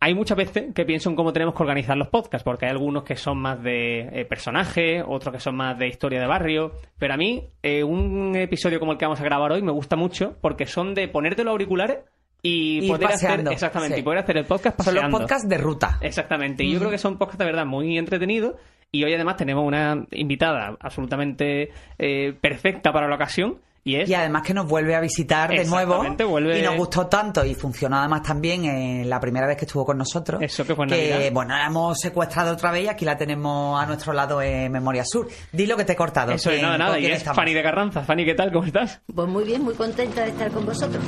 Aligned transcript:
Hay 0.00 0.14
muchas 0.14 0.36
veces 0.36 0.72
que 0.74 0.84
pienso 0.84 1.10
en 1.10 1.16
cómo 1.16 1.32
tenemos 1.32 1.54
que 1.54 1.62
organizar 1.62 1.96
los 1.96 2.08
podcasts, 2.08 2.44
porque 2.44 2.66
hay 2.66 2.70
algunos 2.70 3.02
que 3.02 3.16
son 3.16 3.38
más 3.38 3.60
de 3.62 4.00
eh, 4.12 4.24
personaje, 4.24 5.02
otros 5.04 5.34
que 5.34 5.40
son 5.40 5.56
más 5.56 5.76
de 5.78 5.88
historia 5.88 6.20
de 6.20 6.26
barrio, 6.26 6.72
pero 6.98 7.14
a 7.14 7.16
mí 7.16 7.48
eh, 7.62 7.82
un 7.82 8.36
episodio 8.36 8.78
como 8.78 8.92
el 8.92 8.98
que 8.98 9.06
vamos 9.06 9.20
a 9.20 9.24
grabar 9.24 9.50
hoy 9.50 9.62
me 9.62 9.72
gusta 9.72 9.96
mucho 9.96 10.36
porque 10.40 10.66
son 10.66 10.94
de 10.94 11.08
ponerte 11.08 11.42
los 11.42 11.50
auriculares 11.50 11.98
y, 12.42 12.84
Y 12.84 12.88
poder 12.88 13.08
hacer 13.08 13.28
paseando, 13.30 13.50
exactamente 13.50 13.96
sí. 13.96 14.00
y 14.00 14.04
poder 14.04 14.20
hacer 14.20 14.36
el 14.36 14.44
podcast 14.44 14.80
Son 14.80 14.94
los 14.94 15.02
paseando. 15.02 15.18
podcasts 15.18 15.48
de 15.48 15.58
ruta. 15.58 15.98
Exactamente. 16.00 16.62
Y 16.62 16.72
yo 16.72 16.78
creo 16.78 16.90
que 16.90 16.98
son 16.98 17.18
podcasts 17.18 17.40
de 17.40 17.44
verdad 17.46 17.66
muy 17.66 17.98
entretenidos. 17.98 18.54
Y 18.90 19.04
hoy 19.04 19.12
además 19.12 19.36
tenemos 19.36 19.66
una 19.66 20.06
invitada 20.12 20.76
absolutamente 20.80 21.70
eh, 21.98 22.34
perfecta 22.40 22.92
para 22.92 23.08
la 23.08 23.16
ocasión. 23.16 23.58
Y 23.88 23.96
es 23.96 24.08
Y 24.10 24.14
además 24.14 24.42
que 24.42 24.52
nos 24.52 24.66
vuelve 24.68 24.94
a 24.94 25.00
visitar 25.00 25.48
de 25.50 25.64
nuevo. 25.64 26.04
Vuelve- 26.28 26.58
Y 26.58 26.62
nos 26.62 26.76
gustó 26.76 27.06
tanto 27.06 27.42
y 27.44 27.54
funcionó 27.54 27.96
además 27.98 28.22
también 28.22 28.66
en 28.66 29.08
la 29.08 29.18
primera 29.18 29.46
vez 29.46 29.56
que 29.56 29.64
estuvo 29.64 29.86
con 29.86 29.96
nosotros. 29.96 30.42
Eso, 30.42 30.66
que 30.66 30.74
fue 30.74 30.86
Navidad. 30.86 31.32
bueno, 31.32 31.54
la 31.56 31.66
hemos 31.66 31.98
secuestrado 31.98 32.52
otra 32.52 32.70
vez 32.70 32.84
y 32.84 32.88
aquí 32.88 33.06
la 33.06 33.16
tenemos 33.16 33.80
a 33.82 33.86
nuestro 33.86 34.12
lado 34.12 34.42
en 34.42 34.70
Memoria 34.72 35.04
Sur. 35.06 35.26
Di 35.52 35.64
lo 35.66 35.76
que 35.76 35.84
te 35.86 35.94
he 35.94 35.96
cortado. 35.96 36.32
Eso 36.32 36.50
es 36.50 36.56
¿quién- 36.56 36.66
nada, 36.66 36.76
nada. 36.76 36.98
Y 37.00 37.06
es 37.06 37.16
estamos? 37.18 37.36
Fanny 37.36 37.54
de 37.54 37.62
Carranza. 37.62 38.02
Fanny, 38.02 38.26
¿qué 38.26 38.34
tal? 38.34 38.52
¿Cómo 38.52 38.66
estás? 38.66 39.00
Pues 39.14 39.26
muy 39.26 39.44
bien, 39.44 39.62
muy 39.62 39.72
contenta 39.74 40.22
de 40.22 40.28
estar 40.30 40.50
con 40.50 40.66
vosotros. 40.66 41.02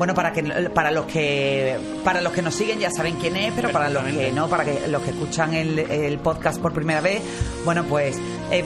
Bueno, 0.00 0.14
para 0.14 0.32
que 0.32 0.42
para 0.70 0.90
los 0.90 1.04
que 1.04 1.76
para 2.02 2.22
los 2.22 2.32
que 2.32 2.40
nos 2.40 2.54
siguen 2.54 2.78
ya 2.78 2.90
saben 2.90 3.16
quién 3.16 3.36
es, 3.36 3.52
pero 3.52 3.70
para 3.70 3.90
los 3.90 4.02
que 4.04 4.32
no, 4.32 4.48
para 4.48 4.64
que 4.64 4.88
los 4.88 5.02
que 5.02 5.10
escuchan 5.10 5.52
el, 5.52 5.78
el 5.78 6.18
podcast 6.20 6.58
por 6.58 6.72
primera 6.72 7.02
vez, 7.02 7.20
bueno, 7.66 7.84
pues 7.84 8.16
eh, 8.50 8.64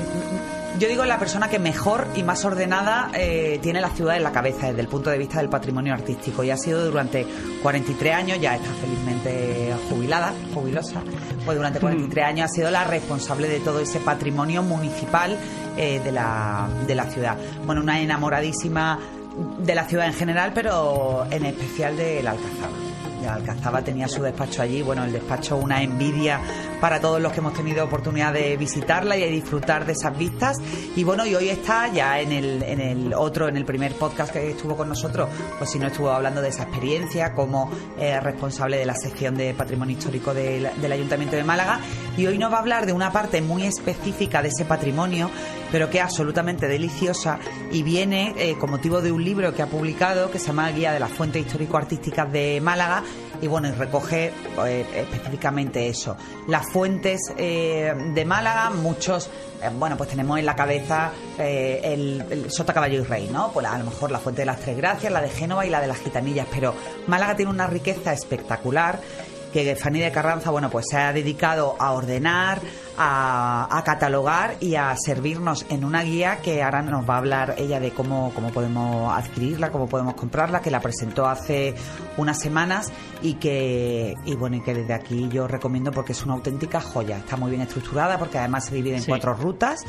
yo 0.78 0.86
digo 0.86 1.04
la 1.04 1.18
persona 1.18 1.48
que 1.48 1.58
mejor 1.58 2.06
y 2.14 2.22
más 2.22 2.44
ordenada 2.44 3.10
eh, 3.14 3.58
tiene 3.60 3.80
la 3.80 3.90
ciudad 3.90 4.16
en 4.16 4.22
la 4.22 4.30
cabeza 4.30 4.68
desde 4.68 4.80
el 4.80 4.86
punto 4.86 5.10
de 5.10 5.18
vista 5.18 5.38
del 5.38 5.48
patrimonio 5.48 5.92
artístico. 5.92 6.44
Y 6.44 6.50
ha 6.50 6.56
sido 6.56 6.84
durante 6.84 7.26
43 7.64 8.14
años, 8.14 8.40
ya 8.40 8.54
está 8.54 8.70
felizmente 8.74 9.74
jubilada, 9.90 10.32
jubilosa, 10.54 11.02
pues 11.44 11.56
durante 11.56 11.80
43 11.80 12.26
años 12.26 12.44
ha 12.48 12.54
sido 12.54 12.70
la 12.70 12.84
responsable 12.84 13.48
de 13.48 13.58
todo 13.58 13.80
ese 13.80 13.98
patrimonio 13.98 14.62
municipal 14.62 15.36
eh, 15.76 16.00
de, 16.04 16.12
la, 16.12 16.68
de 16.86 16.94
la 16.94 17.04
ciudad. 17.06 17.36
Bueno, 17.66 17.80
una 17.80 18.00
enamoradísima 18.00 19.00
de 19.58 19.74
la 19.74 19.86
ciudad 19.86 20.06
en 20.06 20.14
general, 20.14 20.52
pero 20.54 21.26
en 21.30 21.46
especial 21.46 21.96
de 21.96 22.22
la 22.22 22.32
Alcazaba. 22.32 22.83
La 23.24 23.34
Alcazaba 23.34 23.82
tenía 23.82 24.08
su 24.08 24.22
despacho 24.22 24.62
allí, 24.62 24.82
bueno, 24.82 25.04
el 25.04 25.12
despacho 25.12 25.56
una 25.56 25.82
envidia 25.82 26.40
para 26.80 27.00
todos 27.00 27.20
los 27.20 27.32
que 27.32 27.40
hemos 27.40 27.54
tenido 27.54 27.84
oportunidad 27.84 28.32
de 28.32 28.56
visitarla 28.56 29.16
y 29.16 29.20
de 29.20 29.30
disfrutar 29.30 29.86
de 29.86 29.92
esas 29.92 30.16
vistas. 30.16 30.58
Y 30.96 31.04
bueno, 31.04 31.24
y 31.24 31.34
hoy 31.34 31.48
está 31.48 31.88
ya 31.88 32.20
en 32.20 32.32
el, 32.32 32.62
en 32.62 32.80
el 32.80 33.14
otro, 33.14 33.48
en 33.48 33.56
el 33.56 33.64
primer 33.64 33.94
podcast 33.94 34.32
que 34.32 34.50
estuvo 34.50 34.76
con 34.76 34.88
nosotros, 34.88 35.28
pues 35.58 35.70
si 35.70 35.78
no 35.78 35.86
estuvo 35.86 36.10
hablando 36.10 36.42
de 36.42 36.48
esa 36.48 36.64
experiencia 36.64 37.32
como 37.32 37.70
eh, 37.98 38.20
responsable 38.20 38.76
de 38.76 38.86
la 38.86 38.94
sección 38.94 39.34
de 39.34 39.54
patrimonio 39.54 39.96
histórico 39.96 40.34
del, 40.34 40.68
del 40.80 40.92
Ayuntamiento 40.92 41.36
de 41.36 41.44
Málaga. 41.44 41.80
Y 42.16 42.26
hoy 42.26 42.38
nos 42.38 42.52
va 42.52 42.56
a 42.56 42.60
hablar 42.60 42.86
de 42.86 42.92
una 42.92 43.10
parte 43.10 43.40
muy 43.40 43.64
específica 43.64 44.42
de 44.42 44.48
ese 44.48 44.64
patrimonio, 44.64 45.30
pero 45.72 45.90
que 45.90 45.98
es 45.98 46.04
absolutamente 46.04 46.68
deliciosa 46.68 47.38
y 47.72 47.82
viene 47.82 48.34
eh, 48.36 48.56
con 48.58 48.70
motivo 48.70 49.00
de 49.00 49.10
un 49.10 49.24
libro 49.24 49.54
que 49.54 49.62
ha 49.62 49.66
publicado 49.66 50.30
que 50.30 50.38
se 50.38 50.48
llama 50.48 50.70
Guía 50.70 50.92
de 50.92 51.00
las 51.00 51.10
Fuentes 51.10 51.44
Histórico-Artísticas 51.44 52.30
de 52.30 52.60
Málaga 52.60 53.02
y 53.40 53.46
bueno, 53.46 53.68
y 53.68 53.72
recoge 53.72 54.32
eh, 54.64 54.86
específicamente 54.94 55.88
eso. 55.88 56.16
Las 56.48 56.70
fuentes 56.70 57.20
eh, 57.36 57.92
de 58.14 58.24
Málaga, 58.24 58.70
muchos, 58.70 59.28
eh, 59.62 59.70
bueno, 59.78 59.96
pues 59.96 60.10
tenemos 60.10 60.38
en 60.38 60.46
la 60.46 60.56
cabeza 60.56 61.12
el, 61.38 62.24
el 62.30 62.50
Sota 62.50 62.72
Caballo 62.72 63.00
y 63.00 63.04
Rey, 63.04 63.28
¿no? 63.32 63.50
Pues 63.52 63.66
a 63.66 63.78
lo 63.78 63.84
mejor 63.84 64.10
la 64.10 64.18
fuente 64.18 64.42
de 64.42 64.46
las 64.46 64.60
Tres 64.60 64.76
Gracias, 64.76 65.12
la 65.12 65.20
de 65.20 65.30
Génova 65.30 65.66
y 65.66 65.70
la 65.70 65.80
de 65.80 65.88
las 65.88 65.98
Gitanillas, 65.98 66.46
pero 66.52 66.74
Málaga 67.06 67.36
tiene 67.36 67.50
una 67.50 67.66
riqueza 67.66 68.12
espectacular 68.12 69.00
que 69.62 69.76
Fanny 69.76 70.00
de 70.00 70.10
Carranza, 70.10 70.50
bueno, 70.50 70.68
pues 70.68 70.86
se 70.90 70.96
ha 70.98 71.12
dedicado 71.12 71.76
a 71.78 71.92
ordenar, 71.92 72.60
a, 72.98 73.68
a 73.70 73.84
catalogar 73.84 74.56
y 74.60 74.74
a 74.74 74.94
servirnos 74.96 75.64
en 75.68 75.84
una 75.84 76.02
guía 76.02 76.38
que 76.42 76.60
ahora 76.62 76.82
nos 76.82 77.08
va 77.08 77.14
a 77.14 77.18
hablar 77.18 77.54
ella 77.58 77.78
de 77.78 77.92
cómo, 77.92 78.32
cómo 78.34 78.50
podemos 78.50 79.12
adquirirla, 79.16 79.70
cómo 79.70 79.88
podemos 79.88 80.14
comprarla, 80.14 80.60
que 80.60 80.70
la 80.72 80.80
presentó 80.80 81.26
hace 81.26 81.74
unas 82.16 82.40
semanas 82.40 82.90
y 83.22 83.34
que, 83.34 84.14
y 84.24 84.34
bueno, 84.34 84.56
y 84.56 84.60
que 84.62 84.74
desde 84.74 84.92
aquí 84.92 85.28
yo 85.30 85.46
recomiendo 85.46 85.92
porque 85.92 86.12
es 86.12 86.24
una 86.24 86.34
auténtica 86.34 86.80
joya. 86.80 87.18
Está 87.18 87.36
muy 87.36 87.50
bien 87.50 87.62
estructurada 87.62 88.18
porque 88.18 88.38
además 88.38 88.64
se 88.66 88.74
divide 88.74 88.96
en 88.96 89.02
Sí. 89.02 89.08
cuatro 89.10 89.34
rutas 89.34 89.84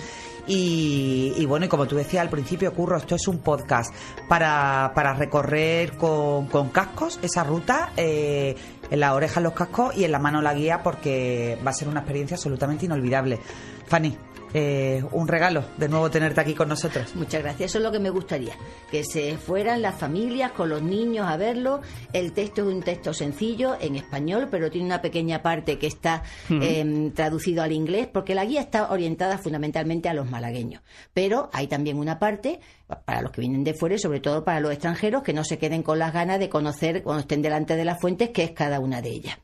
y, 0.47 1.33
y 1.37 1.45
bueno, 1.47 1.65
y 1.65 1.69
como 1.69 1.87
tú 1.87 1.95
decías 1.95 2.21
al 2.21 2.29
principio, 2.29 2.71
Curro, 2.73 2.97
esto 2.97 3.15
es 3.15 3.27
un 3.27 3.39
podcast 3.39 3.91
para, 4.27 4.91
para 4.93 5.13
recorrer 5.15 5.97
con, 5.97 6.45
con 6.47 6.69
cascos 6.69 7.19
esa 7.23 7.43
ruta, 7.43 7.91
eh, 7.97 8.55
en 8.90 9.00
la 9.00 9.13
oreja 9.13 9.40
los 9.40 9.53
cascos 9.53 9.96
y 9.96 10.03
en 10.03 10.12
la 10.12 10.19
mano 10.19 10.41
la 10.41 10.53
guía 10.53 10.84
porque 10.84 11.57
va 11.66 11.72
a 11.72 11.73
ser 11.73 11.88
una 11.88 12.01
experiencia 12.01 12.35
absolutamente 12.35 12.85
inolvidable. 12.85 13.40
Fanny, 13.88 14.18
eh, 14.57 15.03
un 15.11 15.27
regalo 15.27 15.66
de 15.75 15.89
nuevo 15.89 16.09
tenerte 16.09 16.39
aquí 16.39 16.53
con 16.53 16.69
nosotros. 16.69 17.13
Muchas 17.13 17.43
gracias, 17.43 17.71
eso 17.71 17.79
es 17.79 17.83
lo 17.83 17.91
que 17.91 17.99
me 17.99 18.09
gustaría, 18.09 18.53
que 18.89 19.03
se 19.03 19.38
fueran 19.38 19.81
las 19.81 19.95
familias 19.95 20.53
con 20.53 20.69
los 20.69 20.81
niños 20.81 21.27
a 21.27 21.35
verlo. 21.35 21.81
El 22.13 22.31
texto 22.31 22.61
es 22.61 22.73
un 22.73 22.81
texto 22.81 23.13
sencillo 23.13 23.75
en 23.81 23.97
español, 23.97 24.47
pero 24.49 24.71
tiene 24.71 24.88
una 24.88 25.01
pequeña 25.01 25.41
parte 25.41 25.77
que 25.77 25.88
está 25.88 26.23
eh, 26.49 27.11
traducido 27.13 27.63
al 27.63 27.73
inglés, 27.73 28.07
porque 28.07 28.33
la 28.33 28.45
guía 28.45 28.61
está 28.61 28.91
orientada 28.91 29.38
fundamentalmente 29.38 30.07
a 30.07 30.13
los 30.13 30.31
malagueños. 30.31 30.81
Pero 31.13 31.49
hay 31.51 31.67
también 31.67 31.97
una 31.97 32.17
parte 32.17 32.61
para 33.03 33.21
los 33.21 33.31
que 33.31 33.41
vienen 33.41 33.65
de 33.65 33.73
fuera 33.73 33.95
y 33.95 33.99
sobre 33.99 34.21
todo 34.21 34.45
para 34.45 34.61
los 34.61 34.71
extranjeros 34.71 35.21
que 35.21 35.33
no 35.33 35.44
se 35.44 35.57
queden 35.57 35.83
con 35.83 35.99
las 35.99 36.13
ganas 36.13 36.39
de 36.39 36.47
conocer 36.47 37.03
cuando 37.03 37.19
estén 37.19 37.41
delante 37.41 37.75
de 37.75 37.83
las 37.83 37.99
fuentes 37.99 38.29
qué 38.29 38.44
es 38.45 38.51
cada 38.51 38.79
una 38.79 39.01
de 39.01 39.09
ellas. 39.09 39.38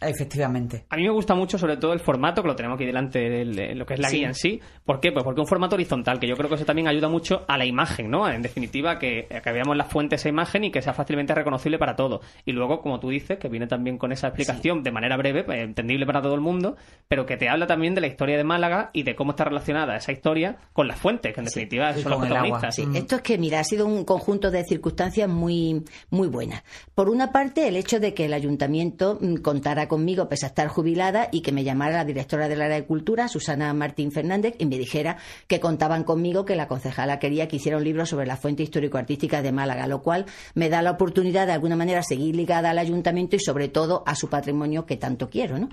Efectivamente. 0.00 0.84
A 0.90 0.96
mí 0.96 1.02
me 1.02 1.10
gusta 1.10 1.34
mucho, 1.34 1.58
sobre 1.58 1.76
todo, 1.76 1.92
el 1.92 2.00
formato, 2.00 2.42
que 2.42 2.48
lo 2.48 2.56
tenemos 2.56 2.76
aquí 2.76 2.86
delante 2.86 3.18
de, 3.18 3.44
de 3.44 3.74
lo 3.74 3.84
que 3.86 3.94
es 3.94 4.00
la 4.00 4.08
Sí. 4.08 4.18
guía 4.18 4.28
en 4.28 4.34
sí. 4.34 4.60
¿Por 4.84 5.00
qué? 5.00 5.12
Pues 5.12 5.24
porque 5.24 5.40
un 5.40 5.46
formato 5.46 5.74
horizontal, 5.74 6.18
que 6.18 6.26
yo 6.28 6.36
creo 6.36 6.48
que 6.48 6.54
eso 6.54 6.64
también 6.64 6.88
ayuda 6.88 7.08
mucho 7.08 7.44
a 7.48 7.58
la 7.58 7.64
imagen, 7.66 8.10
¿no? 8.10 8.28
En 8.28 8.42
definitiva, 8.42 8.98
que, 8.98 9.26
que 9.42 9.52
veamos 9.52 9.76
la 9.76 9.84
fuente 9.84 10.10
de 10.10 10.16
esa 10.16 10.28
imagen 10.28 10.64
y 10.64 10.70
que 10.70 10.82
sea 10.82 10.94
fácilmente 10.94 11.34
reconocible 11.34 11.78
para 11.78 11.96
todos. 11.96 12.20
Y 12.44 12.52
luego, 12.52 12.80
como 12.80 13.00
tú 13.00 13.10
dices, 13.10 13.38
que 13.38 13.48
viene 13.48 13.66
también 13.66 13.98
con 13.98 14.12
esa 14.12 14.28
explicación 14.28 14.82
de 14.82 14.90
manera 14.92 15.16
breve, 15.16 15.44
pues, 15.44 15.60
entendible 15.60 16.06
para 16.06 16.22
todo 16.22 16.34
el 16.34 16.40
mundo, 16.40 16.76
pero 17.08 17.26
que 17.26 17.36
te 17.36 17.48
habla 17.48 17.66
también 17.66 17.94
de 17.94 18.00
la 18.00 18.06
historia 18.06 18.36
de 18.36 18.44
Málaga 18.44 18.90
y 18.92 19.02
de 19.02 19.14
cómo 19.14 19.32
está 19.32 19.44
relacionada 19.44 19.96
esa 19.96 20.12
historia 20.12 20.56
con 20.72 20.88
las 20.88 20.98
fuentes, 20.98 21.34
que 21.34 21.40
en 21.40 21.46
definitiva 21.46 21.90
y 21.96 22.02
son 22.02 22.10
los 22.12 22.20
protagonistas. 22.20 22.74
Sí, 22.74 22.86
Mm. 22.86 22.96
esto 22.96 23.16
es 23.16 23.22
que, 23.22 23.38
mira, 23.38 23.60
ha 23.60 23.64
sido 23.64 23.86
un 23.86 24.04
conjunto 24.04 24.50
de 24.50 24.64
circunstancias 24.64 25.28
muy, 25.28 25.84
muy 26.10 26.28
buenas. 26.28 26.62
Por 26.94 27.08
una 27.08 27.32
parte, 27.32 27.68
el 27.68 27.76
hecho 27.76 28.00
de 28.00 28.14
que 28.14 28.24
el 28.26 28.32
ayuntamiento 28.32 29.18
mm, 29.20 29.36
contara 29.42 29.88
conmigo, 29.88 30.28
pese 30.28 30.46
a 30.46 30.48
estar 30.48 30.68
jubilada, 30.68 31.28
y 31.32 31.40
que 31.42 31.52
me 31.52 31.64
llamara 31.64 31.96
la 31.96 32.04
directora 32.04 32.48
del 32.48 32.62
área 32.62 32.76
de 32.76 32.84
cultura, 32.86 33.28
Susana 33.28 33.72
Martín 33.74 34.12
Fernández, 34.12 34.54
y 34.58 34.66
me 34.66 34.78
dijera 34.78 35.16
que 35.46 35.60
contaban 35.60 36.04
conmigo, 36.04 36.44
que 36.44 36.56
la 36.56 36.68
concejala 36.68 37.18
quería 37.18 37.48
que 37.48 37.56
hiciera 37.56 37.76
un 37.78 37.84
libro 37.84 38.06
sobre 38.06 38.26
la 38.26 38.36
fuente 38.36 38.62
histórico-artística 38.62 39.42
de 39.42 39.52
Málaga, 39.52 39.86
lo 39.86 40.02
cual 40.02 40.26
me 40.54 40.68
da 40.68 40.82
la 40.82 40.92
oportunidad 40.92 41.46
de 41.46 41.52
alguna 41.52 41.76
manera 41.76 42.02
seguir 42.02 42.34
ligada 42.36 42.70
al 42.70 42.78
ayuntamiento 42.78 43.36
y 43.36 43.40
sobre 43.40 43.68
todo 43.68 44.02
a 44.06 44.14
su 44.14 44.28
patrimonio 44.28 44.86
que 44.86 44.96
tanto 44.96 45.28
quiero, 45.30 45.58
¿no? 45.58 45.68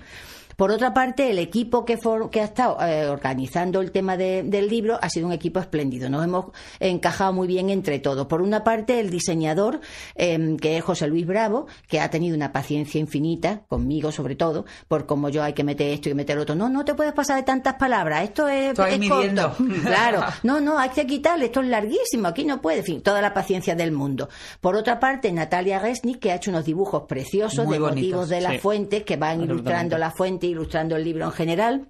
Por 0.56 0.72
otra 0.72 0.92
parte, 0.92 1.30
el 1.30 1.38
equipo 1.38 1.84
que, 1.84 1.96
for- 1.98 2.30
que 2.30 2.40
ha 2.40 2.44
estado 2.46 2.78
eh, 2.84 3.06
organizando 3.06 3.80
el 3.80 3.92
tema 3.92 4.16
de- 4.16 4.42
del 4.42 4.66
libro 4.68 4.98
ha 5.00 5.08
sido 5.08 5.28
un 5.28 5.32
equipo 5.32 5.60
espléndido. 5.60 6.08
Nos 6.10 6.24
hemos 6.24 6.46
encajado 6.80 7.32
muy 7.32 7.46
bien 7.46 7.70
entre 7.70 8.00
todos. 8.00 8.26
Por 8.26 8.42
una 8.42 8.64
parte, 8.64 8.98
el 8.98 9.08
diseñador, 9.08 9.78
eh, 10.16 10.56
que 10.60 10.76
es 10.78 10.82
José 10.82 11.06
Luis 11.06 11.26
Bravo, 11.28 11.68
que 11.86 12.00
ha 12.00 12.10
tenido 12.10 12.34
una 12.34 12.50
paciencia 12.50 12.98
infinita, 13.00 13.57
conmigo 13.66 14.12
sobre 14.12 14.36
todo, 14.36 14.64
por 14.86 15.06
como 15.06 15.28
yo 15.28 15.42
hay 15.42 15.52
que 15.52 15.64
meter 15.64 15.88
esto 15.90 16.08
y 16.08 16.14
meter 16.14 16.38
otro. 16.38 16.54
No, 16.54 16.68
no 16.68 16.84
te 16.84 16.94
puedes 16.94 17.12
pasar 17.12 17.36
de 17.36 17.42
tantas 17.42 17.74
palabras. 17.74 18.24
Esto 18.24 18.48
es, 18.48 18.78
ahí 18.78 19.00
es 19.02 19.08
corto. 19.08 19.56
Claro. 19.84 20.22
No, 20.42 20.60
no, 20.60 20.78
hay 20.78 20.90
que 20.90 21.06
quitarle. 21.06 21.46
Esto 21.46 21.60
es 21.60 21.68
larguísimo. 21.68 22.28
Aquí 22.28 22.44
no 22.44 22.60
puede. 22.60 22.78
En 22.78 22.84
fin, 22.84 23.02
toda 23.02 23.20
la 23.22 23.32
paciencia 23.32 23.74
del 23.74 23.92
mundo. 23.92 24.28
Por 24.60 24.76
otra 24.76 25.00
parte, 25.00 25.32
Natalia 25.32 25.78
Resnick, 25.78 26.18
que 26.18 26.32
ha 26.32 26.36
hecho 26.36 26.50
unos 26.50 26.64
dibujos 26.64 27.04
preciosos 27.04 27.64
Muy 27.64 27.74
de 27.74 27.80
bonitos, 27.80 28.02
motivos 28.02 28.28
de 28.28 28.40
las 28.40 28.52
sí. 28.52 28.58
fuentes 28.58 29.02
que 29.04 29.16
van 29.16 29.42
ilustrando 29.42 29.98
la 29.98 30.10
fuente, 30.10 30.46
ilustrando 30.46 30.96
el 30.96 31.04
libro 31.04 31.24
en 31.26 31.32
general. 31.32 31.88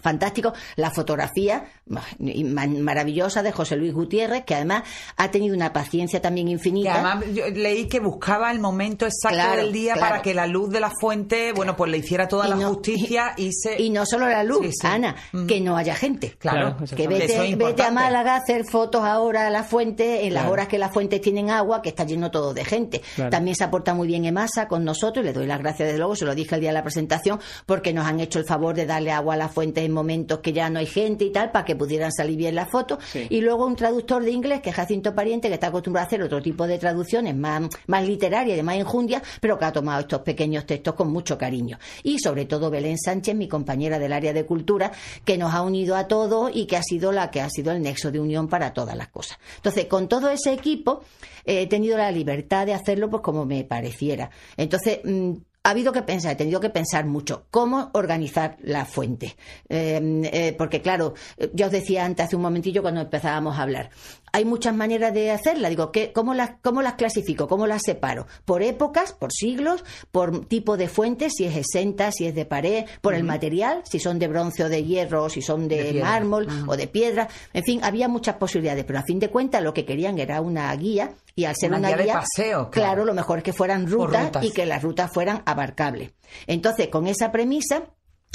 Fantástico. 0.00 0.52
La 0.76 0.90
fotografía 0.90 1.64
maravillosa 1.88 3.42
de 3.42 3.52
José 3.52 3.76
Luis 3.76 3.92
Gutiérrez, 3.92 4.44
que 4.44 4.54
además 4.54 4.84
ha 5.16 5.30
tenido 5.30 5.54
una 5.54 5.72
paciencia 5.72 6.20
también 6.20 6.48
infinita. 6.48 6.94
además 6.94 7.24
leí 7.54 7.88
que 7.88 8.00
buscaba 8.00 8.50
el 8.50 8.60
momento 8.60 9.06
exacto 9.06 9.56
del 9.56 9.72
día 9.72 9.94
para 9.96 10.22
que 10.22 10.34
la 10.34 10.46
luz 10.46 10.70
de 10.70 10.80
la 10.80 10.90
fuente, 11.00 11.52
bueno, 11.52 11.76
pues 11.76 11.90
le 11.90 11.98
hiciera 11.98 12.28
toda 12.28 12.48
la 12.48 12.56
justicia 12.56 13.34
y, 13.36 13.52
se... 13.52 13.80
Y 13.80 13.90
no 13.90 14.04
solo 14.04 14.28
la 14.28 14.44
luz, 14.44 14.66
Ana, 14.82 15.16
mm. 15.32 15.46
que 15.46 15.60
no 15.60 15.76
haya 15.76 15.94
gente. 15.94 16.36
Claro, 16.38 16.76
que 16.94 17.08
vete, 17.08 17.56
vete, 17.56 17.82
a 17.82 17.90
Málaga 17.90 18.34
a 18.34 18.36
hacer 18.38 18.64
fotos 18.64 19.02
ahora 19.02 19.46
a 19.46 19.50
la 19.50 19.64
fuente, 19.64 20.26
en 20.26 20.34
las 20.34 20.46
horas 20.46 20.68
que 20.68 20.78
las 20.78 20.92
fuentes 20.92 21.20
tienen 21.20 21.50
agua, 21.50 21.82
que 21.82 21.88
está 21.88 22.04
lleno 22.04 22.30
todo 22.30 22.54
de 22.54 22.64
gente. 22.64 23.02
También 23.30 23.56
se 23.56 23.64
aporta 23.64 23.94
muy 23.94 24.06
bien 24.06 24.24
Emasa 24.24 24.68
con 24.68 24.84
nosotros, 24.84 25.24
y 25.24 25.26
le 25.26 25.32
doy 25.32 25.46
las 25.46 25.58
gracias 25.58 25.88
desde 25.88 25.98
luego, 25.98 26.16
se 26.16 26.24
lo 26.24 26.34
dije 26.34 26.54
el 26.54 26.60
día 26.60 26.70
de 26.70 26.74
la 26.74 26.82
presentación, 26.82 27.40
porque 27.66 27.92
nos 27.92 28.06
han 28.06 28.20
hecho 28.20 28.38
el 28.38 28.44
favor 28.44 28.74
de 28.74 28.86
darle 28.86 29.12
agua 29.12 29.34
a 29.34 29.36
la 29.36 29.48
fuente 29.48 29.77
en 29.82 29.92
momentos 29.92 30.40
que 30.40 30.52
ya 30.52 30.70
no 30.70 30.78
hay 30.78 30.86
gente 30.86 31.24
y 31.24 31.30
tal, 31.30 31.50
para 31.50 31.64
que 31.64 31.76
pudieran 31.76 32.12
salir 32.12 32.36
bien 32.36 32.54
las 32.54 32.70
fotos. 32.70 32.98
Y 33.28 33.40
luego 33.40 33.66
un 33.66 33.76
traductor 33.76 34.22
de 34.22 34.30
inglés, 34.30 34.60
que 34.60 34.70
es 34.70 34.76
Jacinto 34.76 35.14
Pariente, 35.14 35.48
que 35.48 35.54
está 35.54 35.68
acostumbrado 35.68 36.04
a 36.04 36.06
hacer 36.06 36.22
otro 36.22 36.42
tipo 36.42 36.66
de 36.66 36.78
traducciones 36.78 37.36
más, 37.36 37.68
más 37.86 38.06
literarias 38.06 38.54
y 38.54 38.56
de 38.56 38.62
más 38.62 38.76
enjundia, 38.76 39.22
pero 39.40 39.58
que 39.58 39.64
ha 39.64 39.72
tomado 39.72 40.00
estos 40.00 40.20
pequeños 40.20 40.66
textos 40.66 40.94
con 40.94 41.10
mucho 41.10 41.36
cariño. 41.38 41.78
Y 42.02 42.18
sobre 42.18 42.44
todo 42.44 42.70
Belén 42.70 42.98
Sánchez, 42.98 43.34
mi 43.34 43.48
compañera 43.48 43.98
del 43.98 44.12
área 44.12 44.32
de 44.32 44.44
cultura, 44.44 44.92
que 45.24 45.38
nos 45.38 45.54
ha 45.54 45.62
unido 45.62 45.96
a 45.96 46.08
todos 46.08 46.50
y 46.54 46.66
que 46.66 46.76
ha 46.76 46.82
sido 46.82 47.12
la 47.12 47.30
que 47.30 47.40
ha 47.40 47.50
sido 47.50 47.72
el 47.72 47.82
nexo 47.82 48.10
de 48.10 48.20
unión 48.20 48.48
para 48.48 48.72
todas 48.72 48.96
las 48.96 49.08
cosas. 49.08 49.38
Entonces, 49.56 49.86
con 49.86 50.08
todo 50.08 50.30
ese 50.30 50.52
equipo, 50.52 51.02
he 51.44 51.66
tenido 51.66 51.96
la 51.96 52.10
libertad 52.10 52.66
de 52.66 52.74
hacerlo 52.74 53.10
pues 53.10 53.22
como 53.22 53.44
me 53.44 53.64
pareciera. 53.64 54.30
Entonces, 54.56 55.00
mm, 55.04 55.32
ha 55.68 55.72
habido 55.72 55.92
que 55.92 56.00
pensar, 56.00 56.32
he 56.32 56.36
tenido 56.36 56.60
que 56.60 56.70
pensar 56.70 57.04
mucho 57.04 57.44
cómo 57.50 57.90
organizar 57.92 58.56
la 58.62 58.86
fuente. 58.86 59.36
Eh, 59.68 60.00
eh, 60.32 60.54
porque, 60.56 60.80
claro, 60.80 61.12
yo 61.52 61.66
os 61.66 61.72
decía 61.72 62.06
antes, 62.06 62.24
hace 62.24 62.36
un 62.36 62.42
momentillo, 62.42 62.80
cuando 62.80 63.02
empezábamos 63.02 63.58
a 63.58 63.62
hablar, 63.64 63.90
hay 64.32 64.46
muchas 64.46 64.74
maneras 64.74 65.12
de 65.12 65.30
hacerla. 65.30 65.68
Digo, 65.68 65.92
¿qué, 65.92 66.10
cómo, 66.10 66.32
las, 66.32 66.52
¿cómo 66.62 66.80
las 66.80 66.94
clasifico? 66.94 67.48
¿Cómo 67.48 67.66
las 67.66 67.82
separo? 67.84 68.26
¿Por 68.46 68.62
épocas? 68.62 69.12
¿Por 69.12 69.30
siglos? 69.30 69.84
¿Por 70.10 70.46
tipo 70.46 70.78
de 70.78 70.88
fuente? 70.88 71.28
Si 71.28 71.44
es 71.44 71.54
exenta, 71.54 72.12
si 72.12 72.24
es 72.24 72.34
de 72.34 72.46
pared, 72.46 72.86
por 73.02 73.12
el 73.12 73.24
material, 73.24 73.82
si 73.84 73.98
son 74.00 74.18
de 74.18 74.28
bronce 74.28 74.64
o 74.64 74.70
de 74.70 74.84
hierro, 74.84 75.28
si 75.28 75.42
son 75.42 75.68
de, 75.68 76.00
mármol 76.00 76.48
o 76.66 76.78
de 76.78 76.86
piedra. 76.86 77.28
En 77.52 77.64
fin, 77.64 77.80
había 77.82 78.08
muchas 78.08 78.36
posibilidades, 78.36 78.86
pero 78.86 79.00
a 79.00 79.02
fin 79.02 79.18
de 79.18 79.28
cuentas 79.28 79.62
lo 79.62 79.74
que 79.74 79.84
querían 79.84 80.18
era 80.18 80.40
una 80.40 80.74
guía 80.76 81.12
y 81.38 81.44
al 81.44 81.54
ser 81.54 81.72
una, 81.72 81.90
guía, 81.90 81.96
de 81.98 82.12
paseo, 82.12 82.68
claro. 82.68 83.04
lo 83.04 83.14
mejor 83.14 83.38
es 83.38 83.44
que 83.44 83.52
fueran 83.52 83.86
rutas, 83.86 84.42
y 84.42 84.50
que 84.50 84.66
las 84.66 84.82
rutas 84.82 85.08
fueran 85.08 85.44
abarcables. 85.46 86.10
Entonces, 86.48 86.88
con 86.88 87.06
esa 87.06 87.30
premisa 87.30 87.84